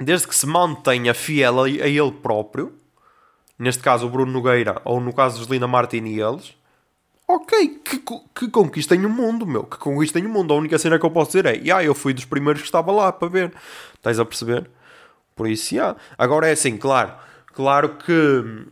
[0.00, 2.72] desde que se mantenha fiel a, a ele próprio,
[3.58, 6.54] neste caso o Bruno Nogueira, ou no caso dos Linda Martini e eles,
[7.26, 7.98] ok, que,
[8.34, 10.52] que conquistem o mundo, meu, que conquistem o mundo.
[10.52, 12.92] A única cena que eu posso dizer é, ah, eu fui dos primeiros que estava
[12.92, 13.52] lá para ver.
[13.94, 14.70] Estás a perceber?
[15.34, 15.96] Por isso, yeah.
[16.18, 17.12] Agora é assim, claro,
[17.54, 18.66] claro que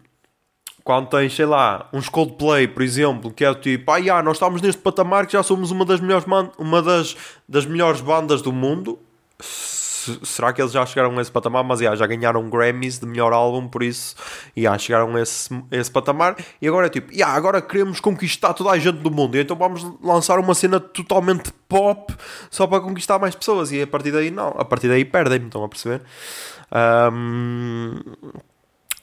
[0.84, 4.60] quando tens, sei lá, uns Coldplay, por exemplo, que é tipo, ah, yeah, nós estamos
[4.60, 6.26] neste patamar que já somos uma das melhores,
[6.58, 7.16] uma das,
[7.48, 8.98] das melhores bandas do mundo
[10.22, 11.64] será que eles já chegaram a esse patamar?
[11.64, 14.14] Mas yeah, já ganharam Grammys de melhor álbum, por isso
[14.56, 16.36] yeah, chegaram a esse, a esse patamar.
[16.60, 19.86] E agora é tipo, yeah, agora queremos conquistar toda a gente do mundo, então vamos
[20.02, 22.14] lançar uma cena totalmente pop
[22.50, 23.72] só para conquistar mais pessoas.
[23.72, 26.02] E a partir daí, não, a partir daí perdem-me, estão a perceber?
[27.12, 27.94] Um,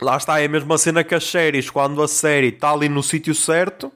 [0.02, 3.04] lá está, é a mesma cena que as séries, quando a série está ali no
[3.04, 3.92] sítio certo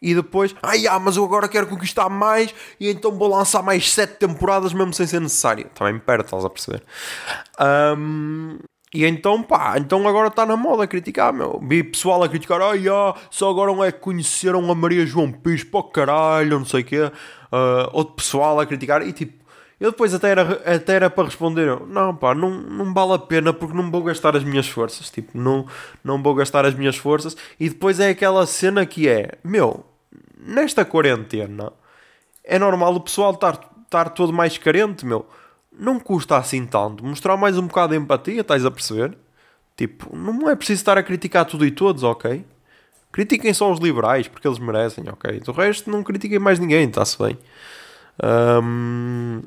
[0.00, 3.92] e depois, ai ah, mas eu agora quero conquistar mais e então vou lançar mais
[3.92, 5.66] sete temporadas mesmo sem ser necessário.
[5.74, 6.82] Também me perde, estás a perceber?
[7.60, 8.58] Um,
[8.94, 11.60] e então, pá, então agora está na moda criticar, meu.
[11.62, 15.30] Vi pessoal a criticar, ai ah, só agora não é que conheceram a Maria João
[15.30, 17.02] Pires, pô caralho, não sei o quê.
[17.02, 19.44] Uh, outro pessoal a criticar e tipo,
[19.80, 20.42] eu depois até era,
[20.74, 24.34] até era para responder, não pá, não, não vale a pena porque não vou gastar
[24.36, 25.10] as minhas forças.
[25.10, 25.66] Tipo, não,
[26.02, 27.36] não vou gastar as minhas forças.
[27.60, 29.84] E depois é aquela cena que é, meu,
[30.48, 31.72] nesta quarentena
[32.42, 35.28] é normal o pessoal estar, estar todo mais carente, meu.
[35.70, 37.04] Não custa assim tanto.
[37.04, 39.16] Mostrar mais um bocado de empatia, estás a perceber?
[39.76, 42.44] Tipo, não é preciso estar a criticar tudo e todos, ok?
[43.12, 45.40] Critiquem só os liberais, porque eles merecem, ok?
[45.40, 47.38] Do resto, não critiquem mais ninguém, está-se bem.
[48.22, 49.42] Um,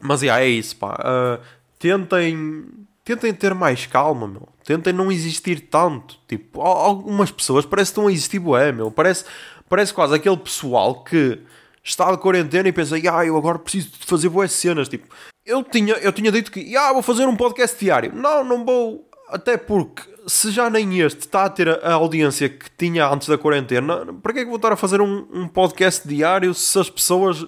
[0.00, 0.94] mas yeah, é isso, pá.
[0.94, 1.42] Uh,
[1.78, 2.64] tentem,
[3.04, 4.48] tentem ter mais calma, meu.
[4.64, 6.18] Tentem não existir tanto.
[6.28, 8.90] Tipo, algumas pessoas parece que estão a existir bué, meu.
[8.90, 9.24] Parece,
[9.72, 11.40] parece quase aquele pessoal que
[11.82, 14.86] está de quarentena e pensa, ah, eu agora preciso de fazer boas cenas.
[14.86, 15.06] Tipo,
[15.46, 18.14] eu tinha, eu tinha dito que, ah, vou fazer um podcast diário.
[18.14, 19.08] Não, não vou.
[19.30, 23.38] Até porque, se já nem este está a ter a audiência que tinha antes da
[23.38, 26.90] quarentena, para que é que vou estar a fazer um, um podcast diário se as
[26.90, 27.46] pessoas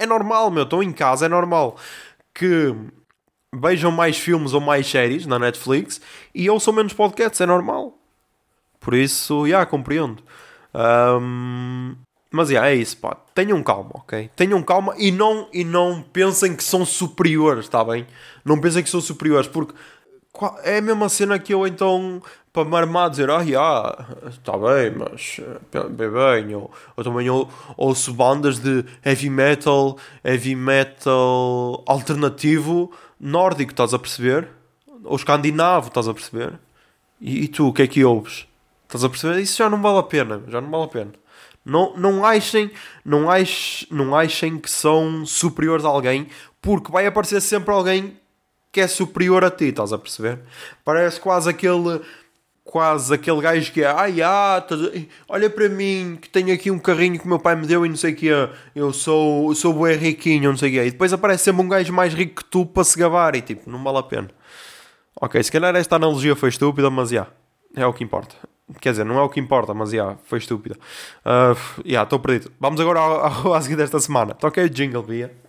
[0.00, 1.76] é normal, meu, estão em casa, é normal
[2.34, 2.74] que
[3.54, 6.00] vejam mais filmes ou mais séries na Netflix
[6.34, 7.96] e ouçam menos podcasts, é normal.
[8.80, 10.24] Por isso, já, yeah, compreendo.
[10.76, 11.96] Um,
[12.30, 13.16] mas yeah, é isso, pá.
[13.34, 14.30] Tenham calma, ok?
[14.36, 18.06] Tenham calma e não, e não pensem que são superiores, está bem?
[18.44, 19.74] Não pensem que são superiores, porque
[20.64, 22.20] é a mesma cena que eu então
[22.52, 26.52] para me armar dizer, ah, yeah, está bem, mas eh, bem, bem.
[26.52, 33.98] Eu, eu também ou, ouço bandas de heavy metal, heavy metal alternativo nórdico, estás a
[33.98, 34.48] perceber?
[35.04, 36.58] Ou escandinavo, estás a perceber?
[37.20, 38.46] E, e, tu, o que é que ouves?
[38.86, 39.40] Estás a perceber?
[39.40, 41.12] Isso já não vale a pena, já não vale a pena.
[41.64, 42.70] Não, não, achem,
[43.04, 46.28] não, achem, não achem que são superiores a alguém,
[46.62, 48.16] porque vai aparecer sempre alguém
[48.70, 50.40] que é superior a ti, estás a perceber?
[50.84, 52.00] Parece quase aquele
[52.66, 54.62] quase aquele gajo que é ai ah,
[55.28, 57.88] olha para mim que tenho aqui um carrinho que o meu pai me deu e
[57.88, 58.26] não sei o que
[58.74, 61.92] eu sou, sou bem riquinho, não sei o que e depois aparece sempre um gajo
[61.92, 64.28] mais rico que tu para se gabar e tipo, não vale a pena
[65.20, 67.28] ok, se calhar esta analogia foi estúpida mas já,
[67.74, 68.34] é o que importa
[68.80, 70.76] quer dizer, não é o que importa, mas já, foi estúpida
[71.24, 75.02] uh, já, estou perdido vamos agora ao, ao, ao seguir desta semana toquei o jingle,
[75.02, 75.46] Bia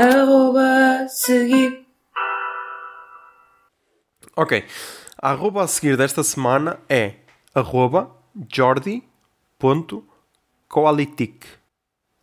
[0.00, 1.86] arroba seguir.
[4.36, 4.64] Ok.
[5.20, 7.14] A arroba a seguir desta semana é
[7.54, 8.14] arroba
[8.48, 11.44] jordi.coalitic.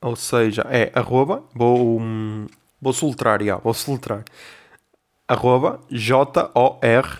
[0.01, 2.47] Ou seja, é arroba, vou, um,
[2.81, 4.23] vou soltrar, já, vou soltrar.
[5.27, 7.17] Arroba J-O-R-D-I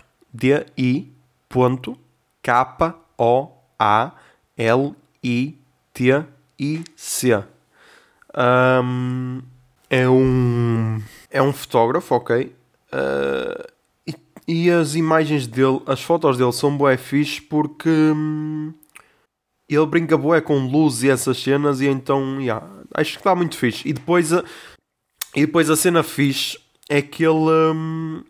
[1.49, 1.97] ponto
[2.41, 3.43] K-O-A-L-I-T-I-C.
[8.39, 9.41] Um,
[9.89, 11.01] é um
[11.32, 12.55] é um fotógrafo, ok?
[12.93, 13.68] Uh,
[14.05, 14.16] e,
[14.47, 18.74] e, as imagens dele, as fotos dele são bué fixe porque hum,
[19.68, 23.58] ele brinca bué com luz e essas cenas e então, yeah, acho que está muito
[23.58, 23.88] fixe.
[23.88, 24.43] E depois a,
[25.36, 26.59] e depois a cena fixe
[26.89, 28.23] é que ele hum,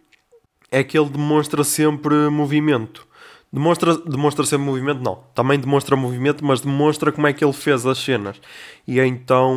[0.71, 3.07] é que ele demonstra sempre movimento.
[3.51, 5.01] Demonstra, demonstra sempre movimento?
[5.01, 5.23] Não.
[5.33, 8.39] Também demonstra movimento, mas demonstra como é que ele fez as cenas.
[8.85, 9.55] E então,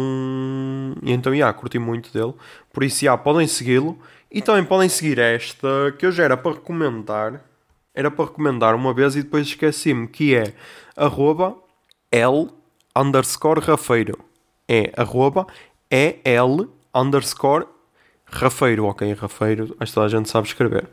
[1.02, 2.34] e então, yeah, curti muito dele.
[2.72, 3.98] Por isso, yeah, podem segui-lo.
[4.30, 5.68] E também podem seguir esta,
[5.98, 7.44] que eu já era para recomendar.
[7.92, 10.54] Era para recomendar uma vez e depois esqueci-me, que é
[10.96, 11.56] arroba
[12.12, 12.48] L
[12.96, 14.16] underscore Rafeiro.
[14.68, 15.48] É arroba
[15.90, 17.66] EL underscore
[18.26, 18.86] Rafeiro.
[18.86, 20.88] Ok, Rafeiro, acho que toda a gente sabe escrever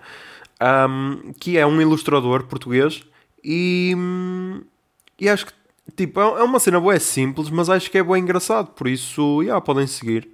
[0.62, 3.04] um, que é um ilustrador português
[3.43, 3.95] e,
[5.20, 5.54] e acho que
[5.95, 8.88] tipo, é, é uma cena boa, é simples, mas acho que é bem engraçado, por
[8.88, 10.30] isso yeah, podem seguir.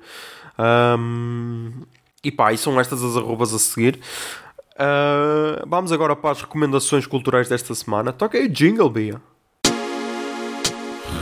[0.58, 1.72] Um,
[2.24, 4.00] e pá, e são estas as arrobas a seguir.
[4.74, 8.12] Uh, vamos agora para as recomendações culturais desta semana.
[8.12, 9.22] Toca aí jingle, Bia.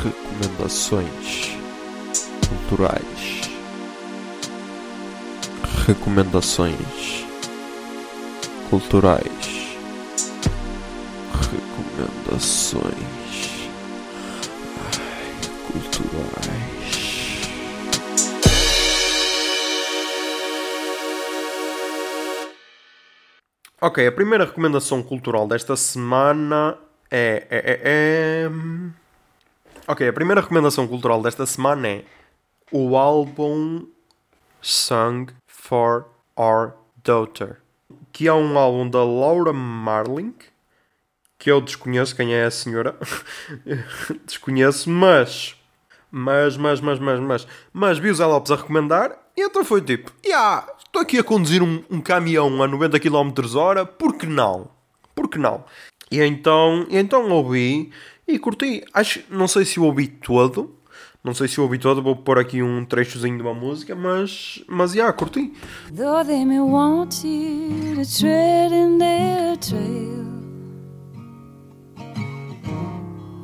[0.04, 1.58] Recomendações
[2.48, 3.51] culturais.
[5.88, 7.26] Recomendações
[8.70, 9.78] culturais,
[11.34, 12.84] recomendações
[14.78, 15.32] Ai,
[15.68, 17.02] culturais.
[23.82, 26.78] Ok, a primeira recomendação cultural desta semana
[27.10, 28.50] é, é, é, é...
[29.88, 32.04] Ok, a primeira recomendação cultural desta semana é
[32.72, 33.88] o álbum
[34.62, 35.34] Song
[35.72, 36.06] for
[36.38, 37.62] Our Daughter
[38.12, 40.34] que é um álbum da Laura Marling,
[41.38, 42.96] que eu desconheço quem é a senhora.
[44.26, 45.56] desconheço, mas.
[46.12, 47.48] Mas, mas, mas, mas, mas.
[47.72, 51.24] Mas vi o Zé Lopes a recomendar e então foi tipo: yeah, estou aqui a
[51.24, 54.70] conduzir um, um caminhão a 90 km hora, por que não?
[55.16, 55.64] Por que não?
[56.12, 57.92] E então, e então ouvi
[58.28, 58.84] e curti.
[58.94, 60.76] Acho, não sei se o ouvi todo.
[61.24, 64.96] Não sei se ouvi todo, vou pôr aqui um trechozinho de uma música, mas, mas,
[64.96, 65.54] yeah, curti.
[65.96, 70.22] Though they may want you to tread in their trail.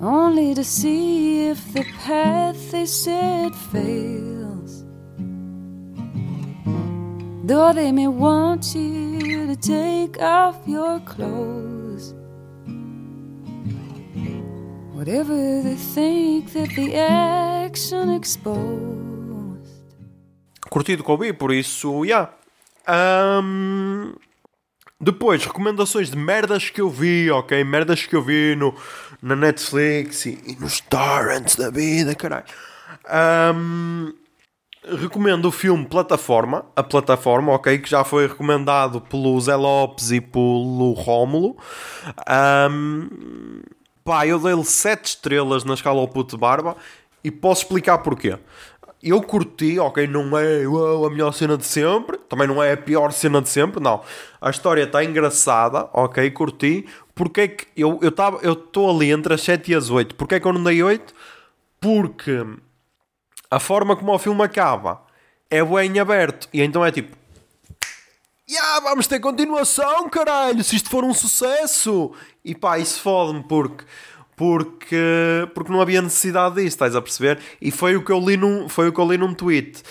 [0.02, 4.84] Only to see if the path they set fails.
[7.46, 11.77] Though they may want you to take off your clothes
[14.98, 19.70] Whatever they think that the action exposed.
[20.72, 22.32] Curtido com o por isso, já.
[22.88, 23.44] Yeah.
[23.44, 24.16] Um,
[25.00, 27.64] depois, recomendações de merdas que eu vi, ok?
[27.64, 28.74] Merdas que eu vi no,
[29.22, 32.46] na Netflix e, e nos torrents da vida, caralho.
[33.56, 34.12] Um,
[35.00, 37.78] recomendo o filme Plataforma, a Plataforma, ok?
[37.78, 41.56] Que já foi recomendado pelo Zé Lopes e pelo Rómulo.
[42.72, 43.62] Um,
[44.08, 46.78] Pá, eu dei-lhe 7 estrelas na escala ao puto de barba
[47.22, 48.38] e posso explicar porquê.
[49.04, 53.12] Eu curti, ok, não é a melhor cena de sempre, também não é a pior
[53.12, 54.02] cena de sempre, não.
[54.40, 56.86] A história está engraçada, ok, curti.
[57.14, 60.16] Porque é que eu estou eu eu ali entre as 7 e as 8?
[60.16, 61.14] Porque é que eu não dei 8?
[61.82, 62.46] Porque
[63.52, 65.02] a forma como o filme acaba
[65.52, 67.14] é bem aberto e então é tipo
[68.50, 72.12] yeah, vamos ter continuação, caralho, se isto for um sucesso.
[72.44, 73.86] E pá, isso fode-me porque,
[74.36, 77.40] porque, porque não havia necessidade disso, estás a perceber?
[77.62, 79.84] E foi o que eu li num, foi o que eu li num tweet.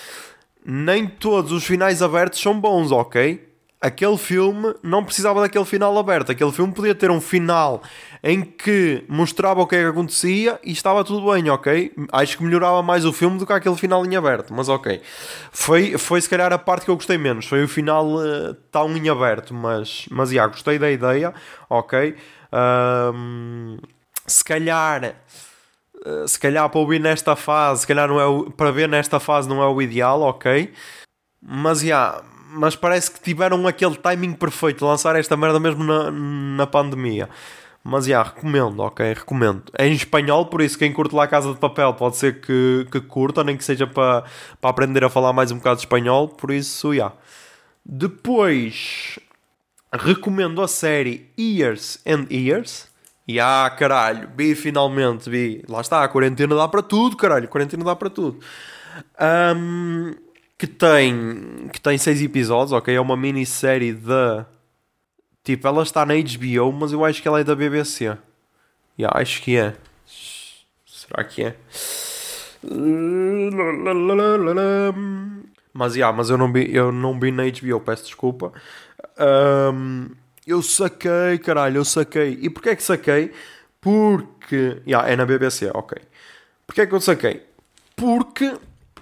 [0.64, 3.45] Nem todos os finais abertos são bons, ok?
[3.80, 6.32] Aquele filme não precisava daquele final aberto.
[6.32, 7.82] Aquele filme podia ter um final
[8.22, 11.92] em que mostrava o que é que acontecia e estava tudo bem, ok?
[12.12, 15.00] Acho que melhorava mais o filme do que aquele final em aberto, mas ok.
[15.52, 17.46] Foi, foi se calhar a parte que eu gostei menos.
[17.46, 21.32] Foi o final uh, tão em aberto, mas, mas yeah, gostei da ideia,
[21.68, 22.16] ok?
[23.14, 23.78] Um,
[24.26, 25.14] se calhar.
[26.04, 29.18] Uh, se calhar para ouvir nesta fase, se calhar não é o, para ver nesta
[29.18, 30.72] fase não é o ideal, ok?
[31.42, 35.84] Mas já, yeah, mas parece que tiveram aquele timing perfeito de lançar esta merda mesmo
[35.84, 37.28] na, na pandemia.
[37.82, 39.12] Mas já, yeah, recomendo, ok?
[39.12, 39.62] Recomendo.
[39.78, 42.86] É em espanhol, por isso quem curte lá a Casa de Papel pode ser que,
[42.90, 44.24] que curta, nem que seja para,
[44.60, 46.94] para aprender a falar mais um bocado de espanhol, por isso, já.
[46.94, 47.14] Yeah.
[47.84, 49.20] Depois,
[49.92, 52.88] recomendo a série Years and Years.
[53.28, 55.64] E ah, caralho, vi finalmente, vi.
[55.68, 58.40] Lá está, a quarentena dá para tudo, caralho, a quarentena dá para tudo.
[59.56, 60.14] Um,
[60.58, 62.94] que tem, que tem seis episódios, ok?
[62.94, 64.46] É uma minissérie da.
[65.44, 68.16] Tipo, ela está na HBO, mas eu acho que ela é da BBC.
[68.98, 69.76] Yeah, acho que é.
[70.86, 71.56] Será que é?
[75.72, 78.52] Mas, yeah, mas eu não vi, eu não vi na HBO, peço desculpa.
[79.18, 80.08] Um,
[80.46, 82.38] eu saquei, caralho, eu saquei.
[82.40, 83.32] E porquê é que saquei?
[83.80, 84.80] Porque.
[84.86, 85.98] Yeah, é na BBC, ok.
[86.66, 87.46] Porquê é que eu saquei?
[87.94, 88.56] Porque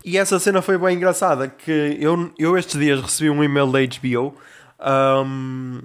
[0.04, 3.78] e essa cena foi bem engraçada, que eu, eu estes dias recebi um e-mail da
[3.80, 4.34] HBO
[5.24, 5.80] um,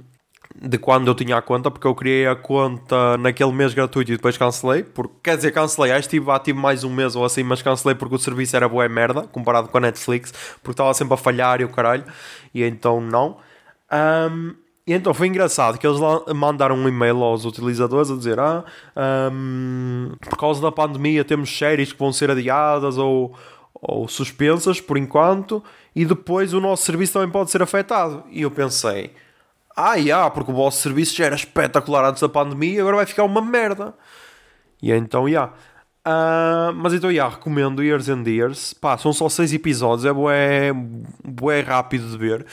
[0.62, 4.18] de quando eu tinha a conta, porque eu criei a conta naquele mês gratuito e
[4.18, 7.44] depois cancelei, porque, quer dizer, cancelei, acho que estive ativo mais um mês ou assim,
[7.44, 11.14] mas cancelei porque o serviço era boa merda, comparado com a Netflix, porque estava sempre
[11.14, 12.04] a falhar e o caralho,
[12.54, 13.38] e então não.
[13.92, 14.54] Um,
[14.86, 16.00] e então foi engraçado que eles
[16.36, 18.66] mandaram um e-mail aos utilizadores a dizer: Ah,
[19.32, 23.36] um, por causa da pandemia temos séries que vão ser adiadas ou,
[23.82, 25.64] ou suspensas por enquanto,
[25.96, 28.24] e depois o nosso serviço também pode ser afetado.
[28.30, 29.14] E eu pensei,
[29.76, 33.24] ah, yeah, porque o vosso serviço já era espetacular antes da pandemia, agora vai ficar
[33.24, 33.94] uma merda.
[34.82, 35.30] E então, já.
[35.30, 35.54] Yeah.
[36.00, 38.74] Uh, mas então, yeah, recomendo Years and Years.
[38.74, 40.72] Pá, são só 6 episódios, é bué,
[41.24, 42.46] bué rápido de ver.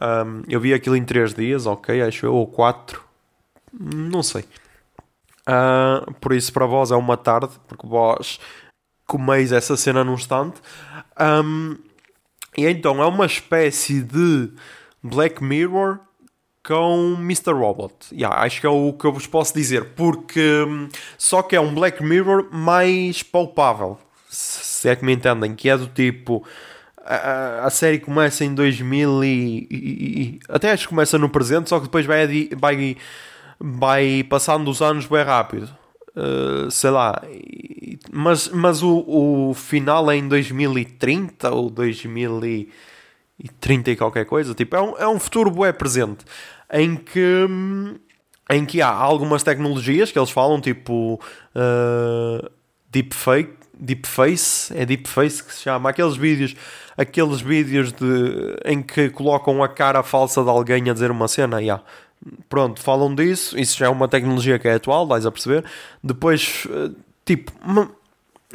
[0.00, 3.02] Um, eu vi aquilo em 3 dias, ok, acho eu, ou 4.
[3.72, 4.44] Não sei.
[5.42, 8.38] Uh, por isso, para vós é uma tarde, porque vós
[9.06, 10.60] comeis essa cena num instante.
[11.20, 11.76] Um,
[12.56, 14.50] e então é uma espécie de
[15.02, 16.00] Black Mirror
[16.64, 17.52] com Mr.
[17.52, 17.94] Robot.
[18.12, 20.88] Yeah, acho que é o que eu vos posso dizer, porque um,
[21.18, 23.98] só que é um Black Mirror mais palpável,
[24.28, 26.44] se é que me entendem, que é do tipo.
[27.04, 31.68] A, a série começa em 2000 e, e, e, até acho que começa no presente,
[31.68, 32.96] só que depois vai, vai,
[33.58, 35.81] vai passando os anos bem rápido.
[36.14, 37.22] Uh, sei lá,
[38.12, 44.82] mas, mas o, o final é em 2030 ou 2030 e qualquer coisa, tipo, é
[44.82, 46.24] um, é um futuro bué presente.
[46.70, 47.46] em que
[48.50, 51.20] em que há algumas tecnologias que eles falam, tipo
[51.54, 52.50] uh,
[52.90, 56.54] deepfake, deepface, é deepface que se chama, aqueles vídeos,
[56.96, 61.60] aqueles vídeos de, em que colocam a cara falsa de alguém a dizer uma cena,
[61.60, 61.82] yeah.
[62.48, 65.64] Pronto, falam disso, isso já é uma tecnologia que é atual, vais a perceber.
[66.02, 66.94] Depois, uh,
[67.24, 67.52] tipo,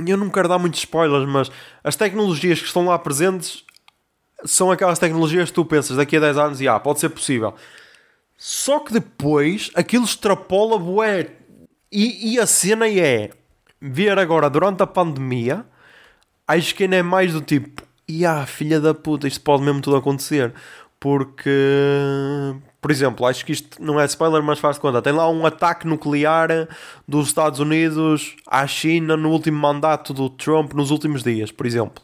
[0.05, 1.51] eu não quero dar muitos spoilers, mas
[1.83, 3.65] as tecnologias que estão lá presentes
[4.45, 7.55] são aquelas tecnologias que tu pensas daqui a 10 anos e ah, pode ser possível.
[8.37, 11.31] Só que depois aquilo extrapola bué.
[11.91, 13.31] E, e a cena é
[13.81, 15.65] ver agora durante a pandemia,
[16.47, 19.81] acho que ainda é mais do tipo, e ah, filha da puta, isto pode mesmo
[19.81, 20.53] tudo acontecer.
[20.99, 21.49] Porque,
[22.79, 25.01] por exemplo, acho que isto não é spoiler, mas faz conta.
[25.01, 26.67] Tem lá um ataque nuclear
[27.07, 32.03] dos Estados Unidos à China no último mandato do Trump nos últimos dias, por exemplo.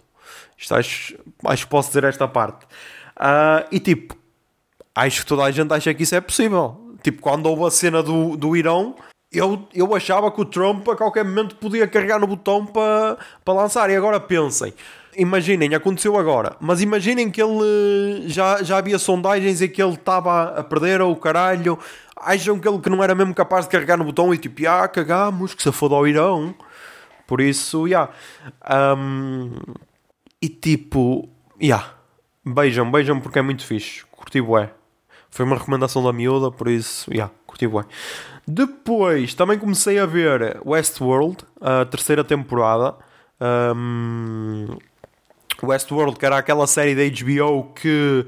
[0.58, 1.16] Isto acho,
[1.46, 2.66] acho que posso dizer esta parte.
[3.16, 4.18] Uh, e tipo,
[4.96, 6.96] acho que toda a gente acha que isso é possível.
[7.04, 8.96] Tipo, quando houve a cena do, do Irão,
[9.32, 13.54] eu, eu achava que o Trump a qualquer momento podia carregar no botão para pa
[13.54, 13.90] lançar.
[13.90, 14.74] E agora pensem,
[15.16, 20.60] imaginem, aconteceu agora, mas imaginem que ele já, já havia sondagens e que ele estava
[20.60, 21.78] a perder o caralho.
[22.16, 24.88] Acham que ele que não era mesmo capaz de carregar no botão e tipo, ah,
[24.88, 26.56] cagamos, que se foda ao Irão.
[27.28, 28.10] Por isso, já.
[28.70, 28.96] Yeah.
[28.96, 29.52] Um,
[30.42, 31.66] e tipo, já.
[31.66, 31.94] Yeah.
[32.46, 34.04] Beijam, beijam porque é muito fixe.
[34.12, 34.72] Curti bué.
[35.30, 37.86] Foi uma recomendação da miúda, por isso, já, yeah, curti bué.
[38.48, 42.96] Depois, também comecei a ver Westworld, a terceira temporada.
[43.76, 44.78] Um,
[45.68, 48.26] Westworld, que era aquela série da HBO que,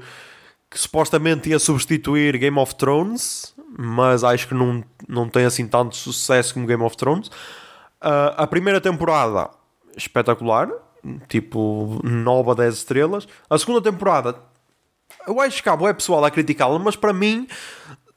[0.70, 5.96] que supostamente ia substituir Game of Thrones, mas acho que não, não tem assim tanto
[5.96, 7.28] sucesso como Game of Thrones.
[7.28, 9.50] Uh, a primeira temporada,
[9.96, 10.70] espetacular
[11.28, 13.28] tipo 9 a 10 estrelas.
[13.48, 14.36] A segunda temporada,
[15.26, 17.46] eu acho que há é pessoal a criticá-la, mas para mim,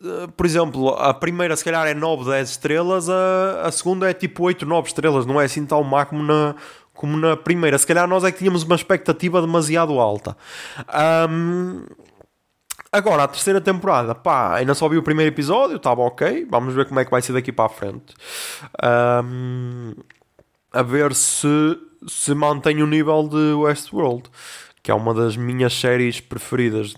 [0.04, 4.14] eh, por exemplo, a primeira se calhar é 9, 10 estrelas, a, a segunda é
[4.14, 6.56] tipo 8, 9 estrelas, não é assim tão má como na,
[7.00, 7.78] como na primeira.
[7.78, 10.36] Se calhar nós é que tínhamos uma expectativa demasiado alta.
[11.30, 11.86] Um,
[12.92, 16.86] agora, a terceira temporada, pá, ainda só vi o primeiro episódio, estava ok, vamos ver
[16.86, 18.14] como é que vai ser daqui para a frente.
[18.84, 19.94] Um,
[20.74, 21.48] a ver se
[22.06, 24.24] se mantém o nível de Westworld,
[24.84, 26.98] que é uma das minhas séries preferidas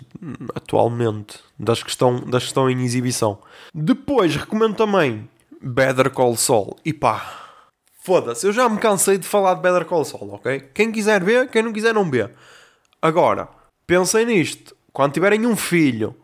[0.56, 3.38] atualmente, das que estão, das que estão em exibição.
[3.72, 5.30] Depois recomendo também
[5.62, 6.76] Better Call Saul.
[6.84, 7.51] E pá,
[8.02, 10.60] foda-se, eu já me cansei de falar de Better Call Saul, ok?
[10.74, 12.30] Quem quiser ver, quem não quiser não vê.
[13.02, 13.48] Agora,
[13.86, 16.16] pensem nisto, quando tiverem um filho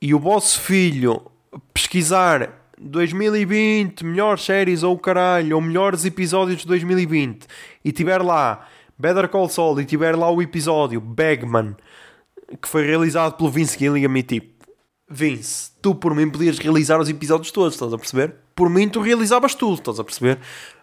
[0.00, 1.30] e o vosso filho
[1.74, 7.46] pesquisar 2020, melhores séries ou caralho, ou melhores episódios de 2020,
[7.84, 8.66] e tiver lá
[8.98, 11.76] Better Call Saul e tiver lá o episódio Bagman,
[12.60, 14.60] que foi realizado pelo Vince Gilligan e tipo,
[15.08, 18.34] Vince, tu por mim podias realizar os episódios todos, estás a perceber?
[18.54, 20.38] Por mim tu realizavas tudo, estás a perceber?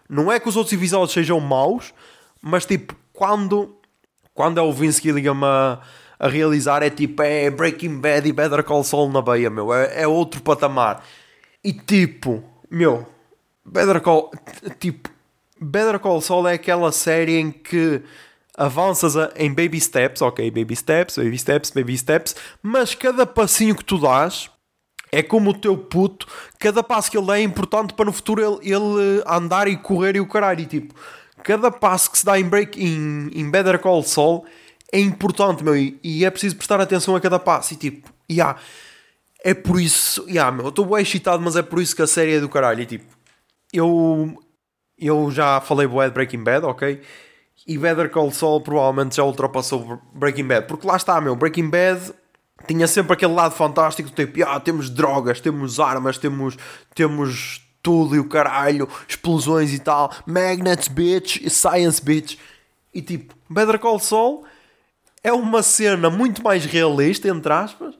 [0.09, 1.93] Não é que os outros episódios sejam maus,
[2.41, 3.75] mas tipo, quando,
[4.33, 5.79] quando é o Vince Gilligan a,
[6.19, 10.03] a realizar é tipo, é Breaking Bad e Better Call Saul na beia, meu, é,
[10.03, 11.03] é outro patamar.
[11.63, 13.05] E tipo, meu,
[13.65, 14.31] Better Call,
[14.79, 15.09] tipo,
[15.59, 18.01] Better Call Saul é aquela série em que
[18.57, 23.83] avanças em baby steps, ok, baby steps, baby steps, baby steps, mas cada passinho que
[23.83, 24.49] tu dás
[25.17, 26.27] é como o teu puto,
[26.59, 30.15] cada passo que ele dá é importante para no futuro ele, ele andar e correr
[30.15, 30.59] e o caralho.
[30.59, 30.93] E tipo,
[31.43, 34.45] cada passo que se dá em, break, em, em Better Call Saul
[34.93, 37.73] é importante, meu, e, e é preciso prestar atenção a cada passo.
[37.73, 38.59] E tipo, yeah,
[39.43, 42.07] é por isso, yeah, meu, eu estou bem excitado, mas é por isso que a
[42.07, 42.83] série é do caralho.
[42.83, 43.17] E tipo,
[43.73, 44.39] eu,
[44.99, 47.01] eu já falei bué de Breaking Bad, ok?
[47.65, 50.67] E Better Call Saul provavelmente já ultrapassou Breaking Bad.
[50.67, 52.13] Porque lá está, meu, Breaking Bad
[52.65, 56.57] tinha sempre aquele lado fantástico, tipo, ah, temos drogas, temos armas, temos,
[56.95, 62.37] temos tudo e o caralho, explosões e tal, magnets, bitch, science, bitch.
[62.93, 64.45] E tipo, Better Call Saul
[65.23, 67.95] é uma cena muito mais realista, entre aspas,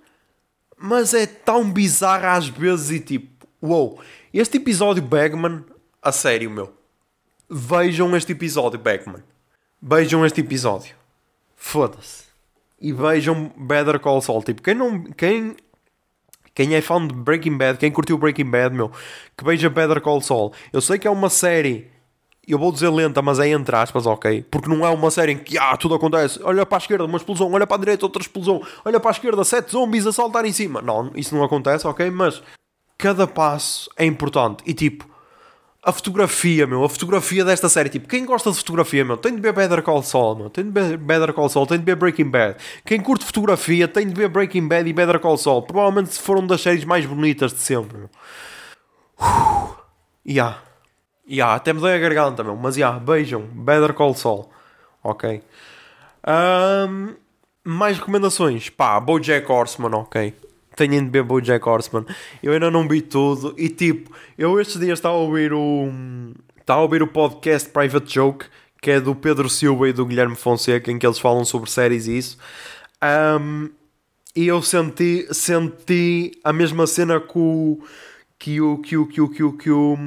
[0.78, 3.99] mas é tão bizarra às vezes e tipo, wow,
[4.34, 5.64] este episódio Bagman,
[6.01, 6.74] a sério, meu.
[7.49, 9.24] Vejam este episódio, Bagman.
[9.82, 10.95] Vejam este episódio.
[11.55, 12.26] Foda-se.
[12.80, 14.43] E vejam Better Call Saul.
[14.43, 15.03] Tipo, quem não.
[15.03, 15.55] Quem,
[16.53, 18.91] quem é fã de Breaking Bad, quem curtiu Breaking Bad, meu,
[19.36, 20.53] que veja Better Call Saul.
[20.71, 21.89] Eu sei que é uma série
[22.47, 24.45] eu vou dizer lenta, mas é entre aspas, ok?
[24.49, 26.39] Porque não é uma série em que ah, tudo acontece.
[26.41, 29.11] Olha para a esquerda, uma explosão, olha para a direita, outra explosão, olha para a
[29.11, 30.82] esquerda, sete zombies a saltar em cima.
[30.82, 32.09] Não, isso não acontece, ok?
[32.09, 32.41] Mas
[32.97, 34.63] cada passo é importante.
[34.65, 35.05] E tipo,
[35.88, 37.88] a fotografia, meu, a fotografia desta série.
[37.88, 40.70] Tipo, quem gosta de fotografia, meu, tem de ver Better Call Saul, meu, tem de
[40.70, 42.58] ver Better Call Saul, tem de ver Breaking Bad.
[42.84, 45.62] Quem curte fotografia tem de ver Breaking Bad e Better Call Saul.
[45.62, 48.10] Provavelmente foram das séries mais bonitas de sempre, meu.
[49.18, 49.76] Uh,
[50.28, 50.62] yeah.
[51.26, 54.50] Yeah, até me dei a garganta, meu, mas yeah, beijam, Better Call Saul.
[55.02, 55.42] Ok.
[56.28, 57.16] Um,
[57.64, 60.47] mais recomendações, pá, BoJack Horseman, ok
[60.78, 62.05] tenho de ver BoJack Horseman.
[62.41, 65.89] Eu ainda não vi tudo e tipo, eu estes dias estava a ouvir o
[66.59, 68.45] estava a ouvir o podcast Private Joke
[68.82, 72.07] que é do Pedro Silva e do Guilherme Fonseca em que eles falam sobre séries
[72.07, 72.38] e isso.
[73.03, 73.69] Um,
[74.36, 77.80] e eu senti, senti a mesma cena que o
[78.38, 79.97] que o que o que o que o, que o,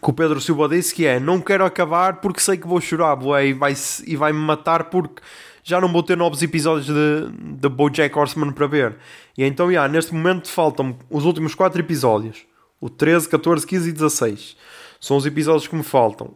[0.00, 3.16] que o Pedro Silva disse que é não quero acabar porque sei que vou chorar
[3.16, 3.74] bué, e vai
[4.06, 5.22] e vai me matar porque
[5.68, 8.96] já não vou ter novos episódios de, de BoJack Horseman para ver.
[9.36, 12.46] E então, yeah, neste momento faltam os últimos 4 episódios.
[12.80, 14.56] O 13, 14, 15 e 16.
[14.98, 16.34] São os episódios que me faltam.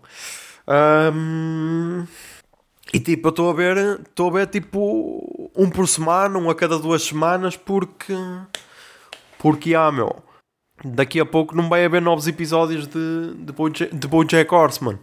[1.14, 2.04] Um...
[2.92, 6.54] E tipo, eu estou a ver, estou a ver tipo um por semana, um a
[6.54, 8.14] cada duas semanas, porque
[9.38, 10.22] porque ah meu,
[10.84, 14.98] daqui a pouco não vai haver novos episódios de, de, Bojack, de Bojack Horseman.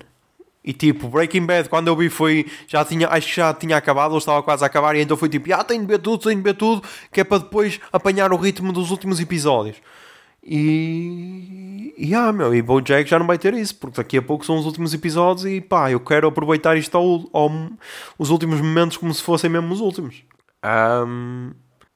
[0.64, 2.46] E tipo, Breaking Bad, quando eu vi foi.
[2.68, 5.30] Já tinha, acho que já tinha acabado, ou estava quase a acabar, e então foi
[5.30, 8.34] tipo, ah, tenho de ver tudo, tenho de ver tudo, que é para depois apanhar
[8.34, 9.78] o ritmo dos últimos episódios.
[10.44, 11.94] E.
[11.98, 14.58] E ah, meu, e Bojack já não vai ter isso, porque daqui a pouco são
[14.58, 17.52] os últimos episódios e pá, eu quero aproveitar isto ao, ao
[18.18, 20.24] os últimos momentos como se fossem mesmo os últimos.
[20.64, 21.52] Um,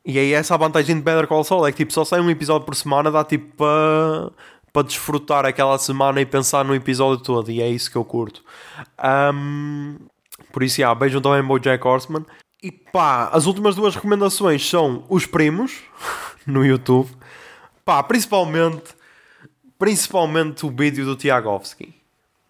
[0.05, 2.29] e aí essa a vantagem de Better Call Saul é que tipo, só sai um
[2.29, 4.31] episódio por semana, dá tipo para
[4.73, 8.43] para desfrutar aquela semana e pensar no episódio todo, e é isso que eu curto.
[9.31, 9.97] Um,
[10.51, 12.25] por isso, yeah, beijam também Bojack Horseman.
[12.61, 15.81] E pá, as últimas duas recomendações são Os Primos,
[16.47, 17.11] no YouTube.
[17.85, 18.95] Pá, principalmente,
[19.77, 21.93] principalmente o vídeo do Tiagovski.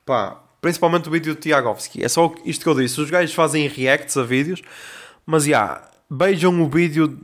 [0.05, 2.03] Pá, principalmente o vídeo do Tiagovski.
[2.03, 3.01] É só isto que eu disse.
[3.01, 4.61] Os gajos fazem reacts a vídeos,
[5.25, 7.17] mas já, yeah, Vejam o vídeo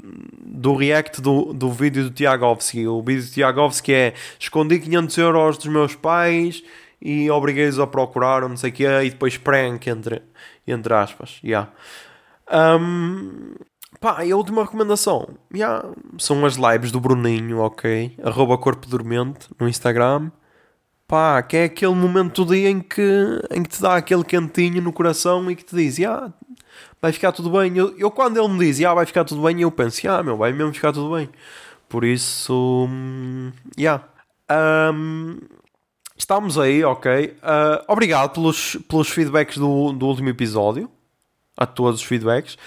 [0.59, 2.87] do react do, do vídeo do Tiagovski.
[2.87, 6.63] O vídeo do Tiagovski é escondi 500 euros dos meus pais
[6.99, 10.23] e obriguei-os a procurar, não sei o quê, e depois prank, entre,
[10.67, 11.39] entre aspas.
[11.43, 11.71] Yeah.
[12.51, 13.53] Um,
[14.01, 15.87] pá, e a última recomendação yeah,
[16.17, 18.17] são as lives do Bruninho, ok?
[18.23, 20.31] Arroba Corpo Dormente no Instagram.
[21.07, 24.81] Pá, que é aquele momento do dia em que, em que te dá aquele cantinho
[24.81, 26.33] no coração e que te diz, yeah,
[27.01, 27.75] vai ficar tudo bem.
[27.77, 30.37] Eu, eu quando ele me diz, ah, vai ficar tudo bem, eu penso, ah, meu,
[30.37, 31.29] vai mesmo ficar tudo bem.
[31.87, 34.03] Por isso, hum, yeah.
[34.93, 35.39] Um,
[36.15, 37.37] estamos aí, ok.
[37.37, 40.89] Uh, obrigado pelos, pelos feedbacks do, do último episódio.
[41.57, 42.57] A todos os feedbacks.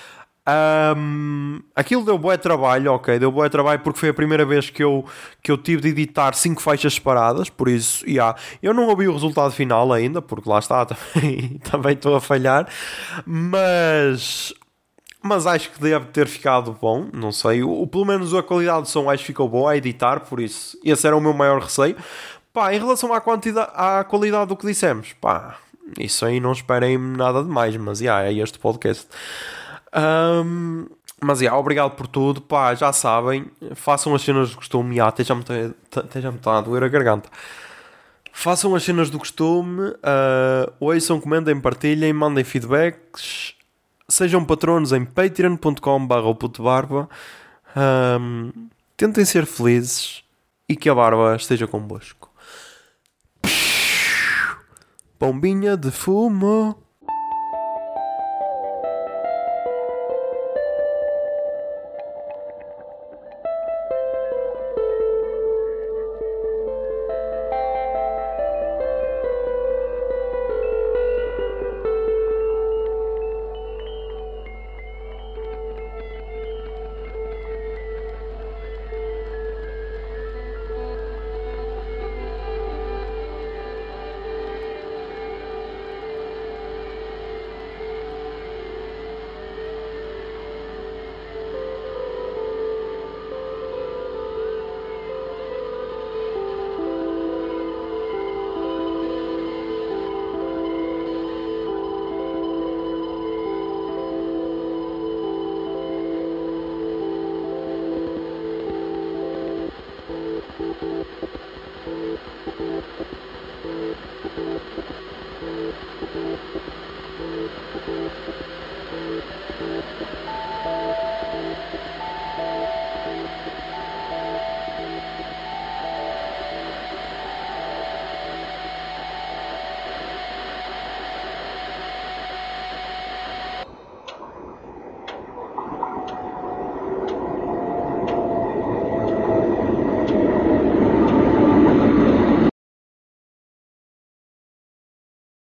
[0.44, 4.82] Um, aquilo deu bué trabalho, ok, deu bué trabalho porque foi a primeira vez que
[4.82, 5.04] eu,
[5.40, 9.12] que eu tive de editar 5 faixas separadas, por isso, yeah, eu não ouvi o
[9.12, 12.68] resultado final ainda, porque lá está, também, também estou a falhar,
[13.24, 14.52] mas,
[15.22, 18.88] mas acho que deve ter ficado bom, não sei, o, pelo menos a qualidade do
[18.88, 21.96] som acho que ficou boa a editar, por isso, esse era o meu maior receio.
[22.52, 25.56] Pá, em relação à, quantidade, à qualidade do que dissemos, pá,
[25.98, 29.06] isso aí não esperem nada demais, mas yeah, é este podcast.
[29.94, 30.86] Um,
[31.20, 32.40] mas yeah, obrigado por tudo.
[32.40, 34.96] Pá, já sabem, façam as cenas do costume.
[34.96, 35.34] Yeah, até já
[36.30, 37.28] me está a doer a garganta.
[38.32, 43.54] Façam as cenas do costume, uh, ouçam, comentem, partilhem, mandem feedbacks,
[44.08, 46.14] sejam patronos em patreon.com.br
[47.76, 50.22] um, tentem ser felizes
[50.68, 52.30] e que a barba esteja convosco.
[55.18, 56.81] Bombinha de fumo.